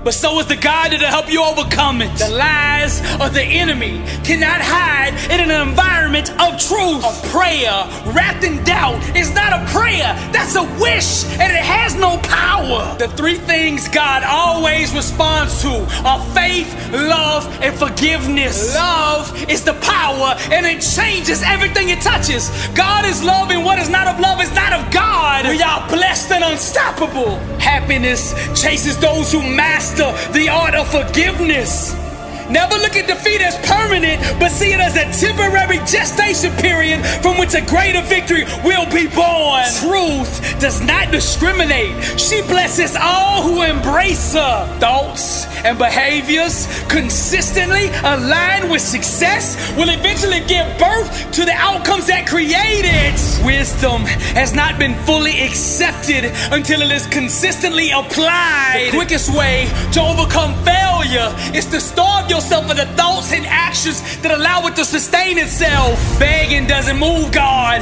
but 0.03 0.13
so 0.13 0.39
is 0.39 0.47
the 0.47 0.55
God 0.55 0.91
that'll 0.91 1.07
help 1.07 1.31
you 1.31 1.43
overcome 1.43 2.01
it. 2.01 2.13
The 2.17 2.29
lies 2.29 2.99
of 3.21 3.33
the 3.33 3.43
enemy 3.43 4.03
cannot 4.23 4.59
hide 4.61 5.13
in 5.31 5.39
an 5.39 5.67
environment 5.67 6.29
of 6.41 6.59
truth. 6.59 7.03
A 7.03 7.27
prayer 7.29 7.87
wrapped 8.13 8.43
in 8.43 8.63
doubt 8.63 8.99
is 9.15 9.33
not 9.33 9.53
a 9.53 9.65
prayer, 9.71 10.13
that's 10.31 10.55
a 10.55 10.63
wish, 10.79 11.23
and 11.39 11.51
it 11.51 11.63
has 11.63 11.95
no 11.95 12.17
power. 12.19 12.95
The 12.97 13.07
three 13.07 13.37
things 13.37 13.87
God 13.87 14.23
always 14.23 14.93
responds 14.93 15.61
to 15.61 15.71
are 16.03 16.19
faith, 16.33 16.67
love, 16.91 17.47
and 17.61 17.73
forgiveness. 17.77 18.75
Love 18.75 19.49
is 19.49 19.63
the 19.63 19.73
power, 19.75 20.35
and 20.51 20.65
it 20.65 20.81
changes 20.81 21.41
everything 21.43 21.89
it 21.89 22.01
touches. 22.01 22.49
God 22.75 23.05
is 23.05 23.23
love, 23.23 23.51
and 23.51 23.63
what 23.63 23.79
is 23.79 23.89
not 23.89 24.07
of 24.07 24.19
love 24.19 24.41
is 24.41 24.53
not 24.53 24.73
of 24.73 24.91
God. 24.91 25.47
We 25.47 25.61
are 25.61 25.87
blessed 25.87 26.31
and 26.31 26.43
unstoppable. 26.43 27.37
Happiness 27.59 28.33
chases 28.59 28.97
those 28.97 29.31
who 29.31 29.41
master 29.41 29.92
master 29.97 30.33
the 30.33 30.49
art 30.49 30.75
of 30.75 30.87
forgiveness. 30.91 32.02
Never 32.49 32.75
look 32.75 32.95
at 32.95 33.07
defeat 33.07 33.41
as 33.41 33.57
permanent, 33.67 34.21
but 34.39 34.49
see 34.49 34.73
it 34.73 34.79
as 34.79 34.95
a 34.95 35.05
temporary 35.25 35.77
gestation 35.85 36.51
period 36.57 37.05
from 37.21 37.37
which 37.37 37.53
a 37.53 37.61
greater 37.61 38.01
victory 38.01 38.43
will 38.63 38.85
be 38.91 39.07
born. 39.07 39.63
Truth 39.79 40.59
does 40.59 40.81
not 40.81 41.11
discriminate. 41.11 42.19
She 42.19 42.41
blesses 42.43 42.95
all 42.99 43.43
who 43.43 43.61
embrace 43.63 44.33
her. 44.33 44.79
Thoughts 44.79 45.45
and 45.63 45.77
behaviors 45.77 46.67
consistently 46.89 47.87
aligned 48.03 48.69
with 48.69 48.81
success 48.81 49.55
will 49.77 49.89
eventually 49.89 50.41
give 50.41 50.67
birth 50.77 51.31
to 51.31 51.45
the 51.45 51.53
outcomes 51.53 52.07
that 52.07 52.27
create 52.27 52.83
it. 52.83 53.45
Wisdom 53.45 54.01
has 54.35 54.53
not 54.53 54.77
been 54.77 54.95
fully 55.05 55.41
accepted 55.41 56.31
until 56.51 56.81
it 56.81 56.91
is 56.91 57.07
consistently 57.07 57.91
applied. 57.91 58.87
The 58.87 58.97
quickest 58.97 59.35
way 59.35 59.69
to 59.93 60.01
overcome 60.01 60.53
failure 60.63 61.33
is 61.55 61.65
to 61.67 61.79
starve 61.79 62.29
yourself 62.43 62.69
of 62.69 62.75
the 62.75 62.85
thoughts 62.97 63.31
and 63.31 63.45
actions 63.45 64.01
that 64.17 64.31
allow 64.31 64.67
it 64.67 64.75
to 64.75 64.83
sustain 64.83 65.37
itself. 65.37 65.97
Begging 66.19 66.67
doesn't 66.67 66.99
move 66.99 67.31
God. 67.31 67.81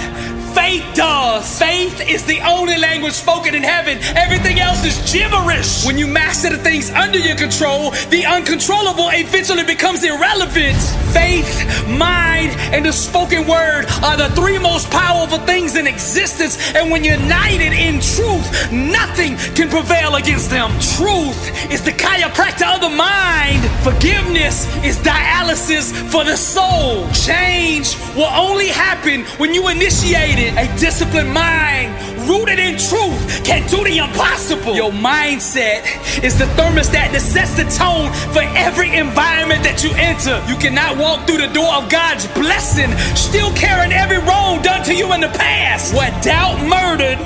Faith 0.54 0.86
does. 0.94 1.60
Faith 1.60 2.02
is 2.10 2.24
the 2.26 2.40
only 2.42 2.78
language 2.78 3.14
spoken 3.14 3.56
in 3.56 3.64
heaven. 3.64 3.98
Everything 4.18 4.60
else 4.60 4.84
is 4.84 4.98
gibberish. 5.12 5.86
When 5.86 5.98
you 5.98 6.08
master 6.08 6.50
the 6.50 6.58
things 6.58 6.90
under 6.92 7.18
your 7.18 7.38
control, 7.38 7.92
the 8.10 8.26
uncontrollable 8.26 9.10
eventually 9.12 9.64
becomes 9.64 10.04
irrelevant. 10.04 10.78
Faith, 11.14 11.88
mind, 11.88 12.52
and 12.74 12.86
the 12.86 12.92
spoken 12.92 13.48
word 13.48 13.86
are 14.04 14.18
the 14.18 14.30
three 14.36 14.58
most 14.60 14.90
powerful 14.90 15.40
things 15.40 15.76
in 15.76 15.88
existence. 15.88 16.58
And 16.76 16.92
when 16.92 17.04
united 17.04 17.74
in 17.74 18.02
truth, 18.02 18.72
nothing 18.72 19.38
can 19.56 19.70
prevail 19.70 20.16
against 20.16 20.50
them. 20.50 20.72
Truth 20.98 21.72
is 21.72 21.82
the 21.84 21.92
chiropractor 21.92 22.76
of 22.76 22.82
the 22.82 22.90
mind. 22.90 23.64
Forgiveness 23.84 24.68
is 24.84 24.98
dialysis 24.98 25.92
for 26.12 26.24
the 26.24 26.36
soul. 26.36 27.10
Change 27.12 27.96
will 28.16 28.32
only 28.34 28.68
happen 28.68 29.24
when 29.40 29.54
you 29.54 29.68
initiate 29.70 30.40
it. 30.40 30.41
A 30.50 30.66
disciplined 30.80 31.32
mind 31.32 31.94
rooted 32.28 32.58
in 32.58 32.74
truth 32.78 33.46
can 33.46 33.68
do 33.70 33.84
the 33.84 34.00
impossible. 34.00 34.76
Your 34.76 34.92
mindset 34.92 35.86
is 36.24 36.38
the 36.38 36.46
thermostat 36.58 37.14
that 37.14 37.22
sets 37.22 37.54
the 37.56 37.66
tone 37.70 38.10
for 38.34 38.42
every 38.58 38.96
environment 38.98 39.62
that 39.64 39.84
you 39.84 39.92
enter. 39.94 40.42
You 40.50 40.58
cannot 40.58 40.98
walk 40.98 41.28
through 41.28 41.46
the 41.46 41.54
door 41.54 41.74
of 41.76 41.90
God's 41.90 42.26
blessing 42.34 42.90
still 43.16 43.54
carrying 43.54 43.92
every 43.92 44.18
wrong 44.18 44.62
done 44.62 44.84
to 44.86 44.96
you 44.96 45.14
in 45.14 45.22
the 45.22 45.30
past. 45.30 45.94
What 45.94 46.10
doubt 46.24 46.58
murdered, 46.66 47.22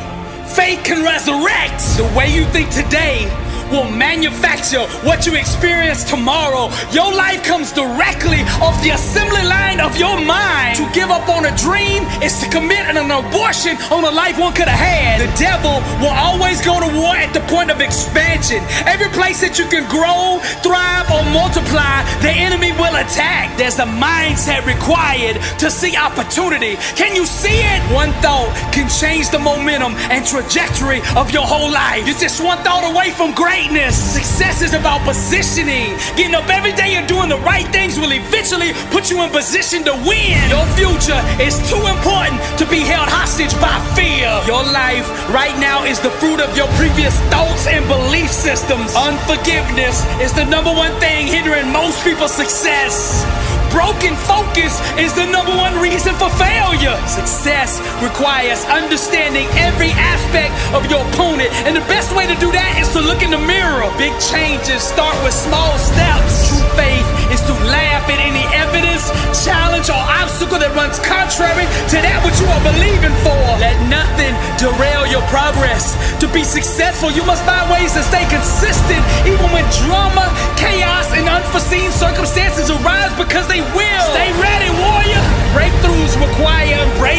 faith 0.51 0.83
can 0.83 1.03
resurrect. 1.03 1.79
The 1.95 2.11
way 2.17 2.35
you 2.35 2.43
think 2.51 2.69
today 2.69 3.31
will 3.75 3.91
manufacture 3.91 4.87
what 5.03 5.25
you 5.25 5.35
experience 5.35 6.03
tomorrow. 6.05 6.71
Your 6.91 7.11
life 7.11 7.43
comes 7.43 7.73
directly 7.73 8.39
off 8.63 8.79
the 8.81 8.91
assembly 8.91 9.43
line 9.43 9.81
of 9.81 9.97
your 9.97 10.15
mind. 10.23 10.77
To 10.77 10.87
give 10.93 11.11
up 11.11 11.27
on 11.27 11.45
a 11.45 11.53
dream 11.57 12.07
is 12.23 12.39
to 12.39 12.47
commit 12.49 12.87
an 12.87 13.11
abortion 13.11 13.75
on 13.91 14.05
a 14.05 14.11
life 14.11 14.39
one 14.39 14.53
could 14.53 14.69
have 14.71 14.79
had. 14.79 15.19
The 15.19 15.31
devil 15.35 15.83
will 15.99 16.15
always 16.15 16.63
go 16.63 16.79
to 16.79 16.87
war 16.95 17.15
at 17.19 17.33
the 17.33 17.43
point 17.51 17.69
of 17.69 17.81
expansion. 17.81 18.63
Every 18.87 19.11
place 19.11 19.41
that 19.41 19.59
you 19.59 19.67
can 19.67 19.83
grow, 19.91 20.39
thrive, 20.63 21.11
or 21.11 21.23
multiply, 21.35 22.07
the 22.23 22.31
enemy 22.31 22.71
will 22.79 22.95
attack. 22.95 23.57
There's 23.57 23.79
a 23.79 23.89
mindset 23.99 24.63
required 24.65 25.35
to 25.59 25.67
see 25.69 25.97
opportunity. 25.97 26.79
Can 26.95 27.15
you 27.15 27.25
see 27.25 27.59
it? 27.59 27.81
One 27.91 28.11
thought 28.23 28.55
can 28.71 28.87
change 28.87 29.29
the 29.35 29.39
momentum 29.39 29.99
and 30.07 30.25
trajectory 30.25 31.03
of 31.19 31.31
your 31.31 31.43
whole 31.43 31.71
life. 31.71 32.07
You're 32.07 32.23
just 32.23 32.39
one 32.39 32.59
thought 32.63 32.87
away 32.87 33.11
from 33.11 33.35
greatness. 33.65 33.95
Success 33.95 34.61
is 34.61 34.73
about 34.73 35.01
positioning. 35.01 35.97
Getting 36.15 36.35
up 36.35 36.49
every 36.49 36.73
day 36.73 36.95
and 36.95 37.07
doing 37.07 37.29
the 37.29 37.37
right 37.39 37.65
things 37.67 37.99
will 37.99 38.11
eventually 38.11 38.73
put 38.91 39.09
you 39.09 39.21
in 39.23 39.29
position 39.29 39.83
to 39.85 39.93
win. 40.05 40.37
Your 40.49 40.65
future 40.75 41.19
is 41.41 41.57
too 41.69 41.81
important 41.87 42.41
to 42.57 42.65
be 42.69 42.79
held 42.79 43.09
hostage 43.09 43.53
by 43.61 43.73
fear. 43.95 44.29
Your 44.45 44.63
life 44.63 45.07
right 45.29 45.55
now 45.59 45.83
is 45.85 45.99
the 45.99 46.11
fruit 46.21 46.41
of 46.41 46.55
your 46.57 46.67
previous 46.75 47.17
thoughts 47.33 47.67
and 47.67 47.85
belief 47.87 48.31
systems. 48.31 48.93
Unforgiveness 48.95 50.05
is 50.21 50.33
the 50.33 50.45
number 50.45 50.71
one 50.71 50.93
thing 50.99 51.27
hindering 51.27 51.71
most 51.71 52.03
people's 52.03 52.33
success. 52.33 53.25
Broken 53.71 54.15
focus 54.23 54.79
is 54.95 55.11
the 55.19 55.27
number 55.27 55.51
one 55.51 55.75
reason 55.83 56.15
for 56.15 56.29
failure. 56.39 56.95
Success 57.11 57.83
requires 57.99 58.63
understanding 58.71 59.47
every 59.59 59.91
aspect 59.91 60.55
of 60.71 60.87
your 60.87 61.03
opponent, 61.11 61.51
and 61.67 61.75
the 61.75 61.83
best 61.91 62.15
way 62.15 62.23
to 62.23 62.35
do 62.39 62.55
that 62.55 62.79
is 62.79 62.87
to 62.95 63.01
look 63.03 63.19
in 63.19 63.31
the 63.35 63.41
mirror. 63.45 63.89
Big 63.97 64.13
changes 64.19 64.83
start 64.83 65.15
with 65.23 65.33
small 65.33 65.77
steps. 65.77 66.49
True 66.49 66.65
faith 66.75 67.07
is 67.31 67.41
to 67.45 67.53
laugh 67.67 68.05
at 68.09 68.19
any 68.19 68.45
evidence, 68.53 69.09
challenge, 69.45 69.89
or 69.89 70.01
obstacle 70.21 70.59
that 70.59 70.73
runs 70.75 70.99
contrary 70.99 71.65
to 71.91 71.97
that 72.01 72.19
which 72.25 72.37
you 72.41 72.47
are 72.49 72.63
believing 72.65 73.15
for. 73.25 73.37
Let 73.61 73.75
nothing 73.87 74.33
derail 74.57 75.07
your 75.07 75.23
progress. 75.31 75.95
To 76.21 76.27
be 76.31 76.43
successful, 76.43 77.11
you 77.11 77.23
must 77.23 77.43
find 77.43 77.69
ways 77.71 77.93
to 77.93 78.03
stay 78.03 78.25
consistent, 78.31 79.01
even 79.27 79.47
when 79.51 79.65
drama, 79.85 80.27
chaos, 80.55 81.07
and 81.13 81.27
unforeseen 81.27 81.91
circumstances 81.91 82.69
arise 82.69 83.13
because 83.19 83.47
they 83.47 83.61
will. 83.75 84.05
Stay 84.15 84.31
ready, 84.39 84.54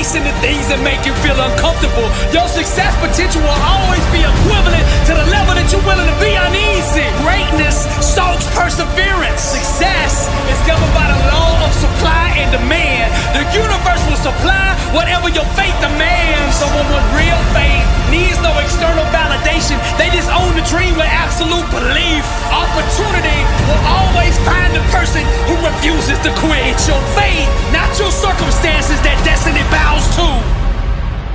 embracing 0.06 0.22
the 0.22 0.38
things 0.38 0.68
that 0.70 0.78
make 0.86 1.02
you 1.02 1.10
feel 1.26 1.34
uncomfortable. 1.34 2.06
Your 2.30 2.46
success 2.46 2.94
potential 3.02 3.42
will 3.42 3.62
always 3.66 4.02
be 4.14 4.22
equivalent 4.22 4.86
to 5.10 5.12
the 5.18 5.26
level 5.34 5.58
that 5.58 5.66
you're 5.74 5.82
willing 5.82 6.06
to 6.06 6.18
be 6.22 6.30
uneasy. 6.30 7.06
Greatness 7.26 7.90
stalks 7.98 8.46
perseverance. 8.54 9.42
Success 9.42 10.30
is 10.46 10.58
governed 10.62 10.94
by 10.94 11.10
the 11.10 11.18
law 11.34 11.66
of 11.66 11.72
supply 11.74 12.38
and 12.38 12.54
demand. 12.54 13.10
The 13.34 13.42
universe 13.50 13.95
will 14.16 14.32
supply 14.32 14.72
whatever 14.92 15.28
your 15.28 15.44
faith 15.52 15.76
demands. 15.80 16.56
Someone 16.56 16.86
with 16.88 17.04
real 17.12 17.40
faith 17.52 17.84
needs 18.10 18.38
no 18.40 18.52
external 18.58 19.04
validation. 19.12 19.76
They 19.98 20.08
just 20.10 20.30
own 20.32 20.56
the 20.56 20.64
dream 20.64 20.96
with 20.96 21.08
absolute 21.08 21.66
belief. 21.70 22.24
Opportunity 22.48 23.40
will 23.68 23.82
always 23.84 24.36
find 24.48 24.72
the 24.72 24.84
person 24.92 25.22
who 25.48 25.54
refuses 25.60 26.18
to 26.24 26.32
quit. 26.40 26.64
It's 26.72 26.88
your 26.88 27.00
faith, 27.12 27.48
not 27.72 27.92
your 27.98 28.10
circumstances, 28.10 29.00
that 29.04 29.20
destiny 29.24 29.64
bows 29.68 30.06
to. 30.16 30.28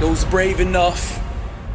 Those 0.02 0.26
brave 0.26 0.60
enough 0.60 1.20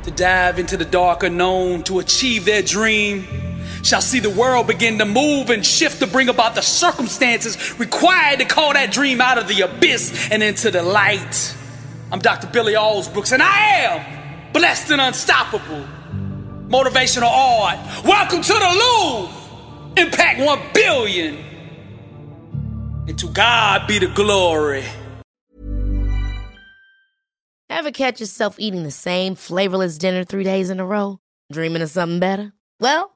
to 0.02 0.10
dive 0.10 0.58
into 0.58 0.76
the 0.76 0.84
dark 0.84 1.22
unknown 1.22 1.82
to 1.84 1.98
achieve 1.98 2.44
their 2.44 2.62
dream 2.62 3.45
shall 3.86 4.00
see 4.00 4.18
the 4.18 4.30
world 4.30 4.66
begin 4.66 4.98
to 4.98 5.04
move 5.04 5.48
and 5.48 5.64
shift 5.64 6.00
to 6.00 6.08
bring 6.08 6.28
about 6.28 6.56
the 6.56 6.60
circumstances 6.60 7.78
required 7.78 8.40
to 8.40 8.44
call 8.44 8.72
that 8.72 8.90
dream 8.90 9.20
out 9.20 9.38
of 9.38 9.46
the 9.46 9.60
abyss 9.60 10.28
and 10.30 10.42
into 10.42 10.72
the 10.72 10.82
light. 10.82 11.54
I'm 12.10 12.18
Dr. 12.18 12.48
Billy 12.48 12.74
Alsbrooks, 12.74 13.32
and 13.32 13.42
I 13.42 13.58
am 13.58 14.52
blessed 14.52 14.90
and 14.90 15.00
unstoppable. 15.00 15.86
Motivational 16.68 17.30
art. 17.30 17.78
Welcome 18.04 18.42
to 18.42 18.52
the 18.52 18.58
Louvre. 18.58 20.02
Impact 20.02 20.40
1 20.40 20.60
billion. 20.74 21.36
And 23.06 23.16
to 23.20 23.28
God 23.28 23.86
be 23.86 24.00
the 24.00 24.08
glory. 24.08 24.84
Ever 27.70 27.92
catch 27.92 28.18
yourself 28.18 28.56
eating 28.58 28.82
the 28.82 28.90
same 28.90 29.36
flavorless 29.36 29.96
dinner 29.96 30.24
three 30.24 30.44
days 30.44 30.70
in 30.70 30.80
a 30.80 30.86
row? 30.86 31.20
Dreaming 31.52 31.82
of 31.82 31.90
something 31.90 32.18
better? 32.18 32.52
Well, 32.80 33.15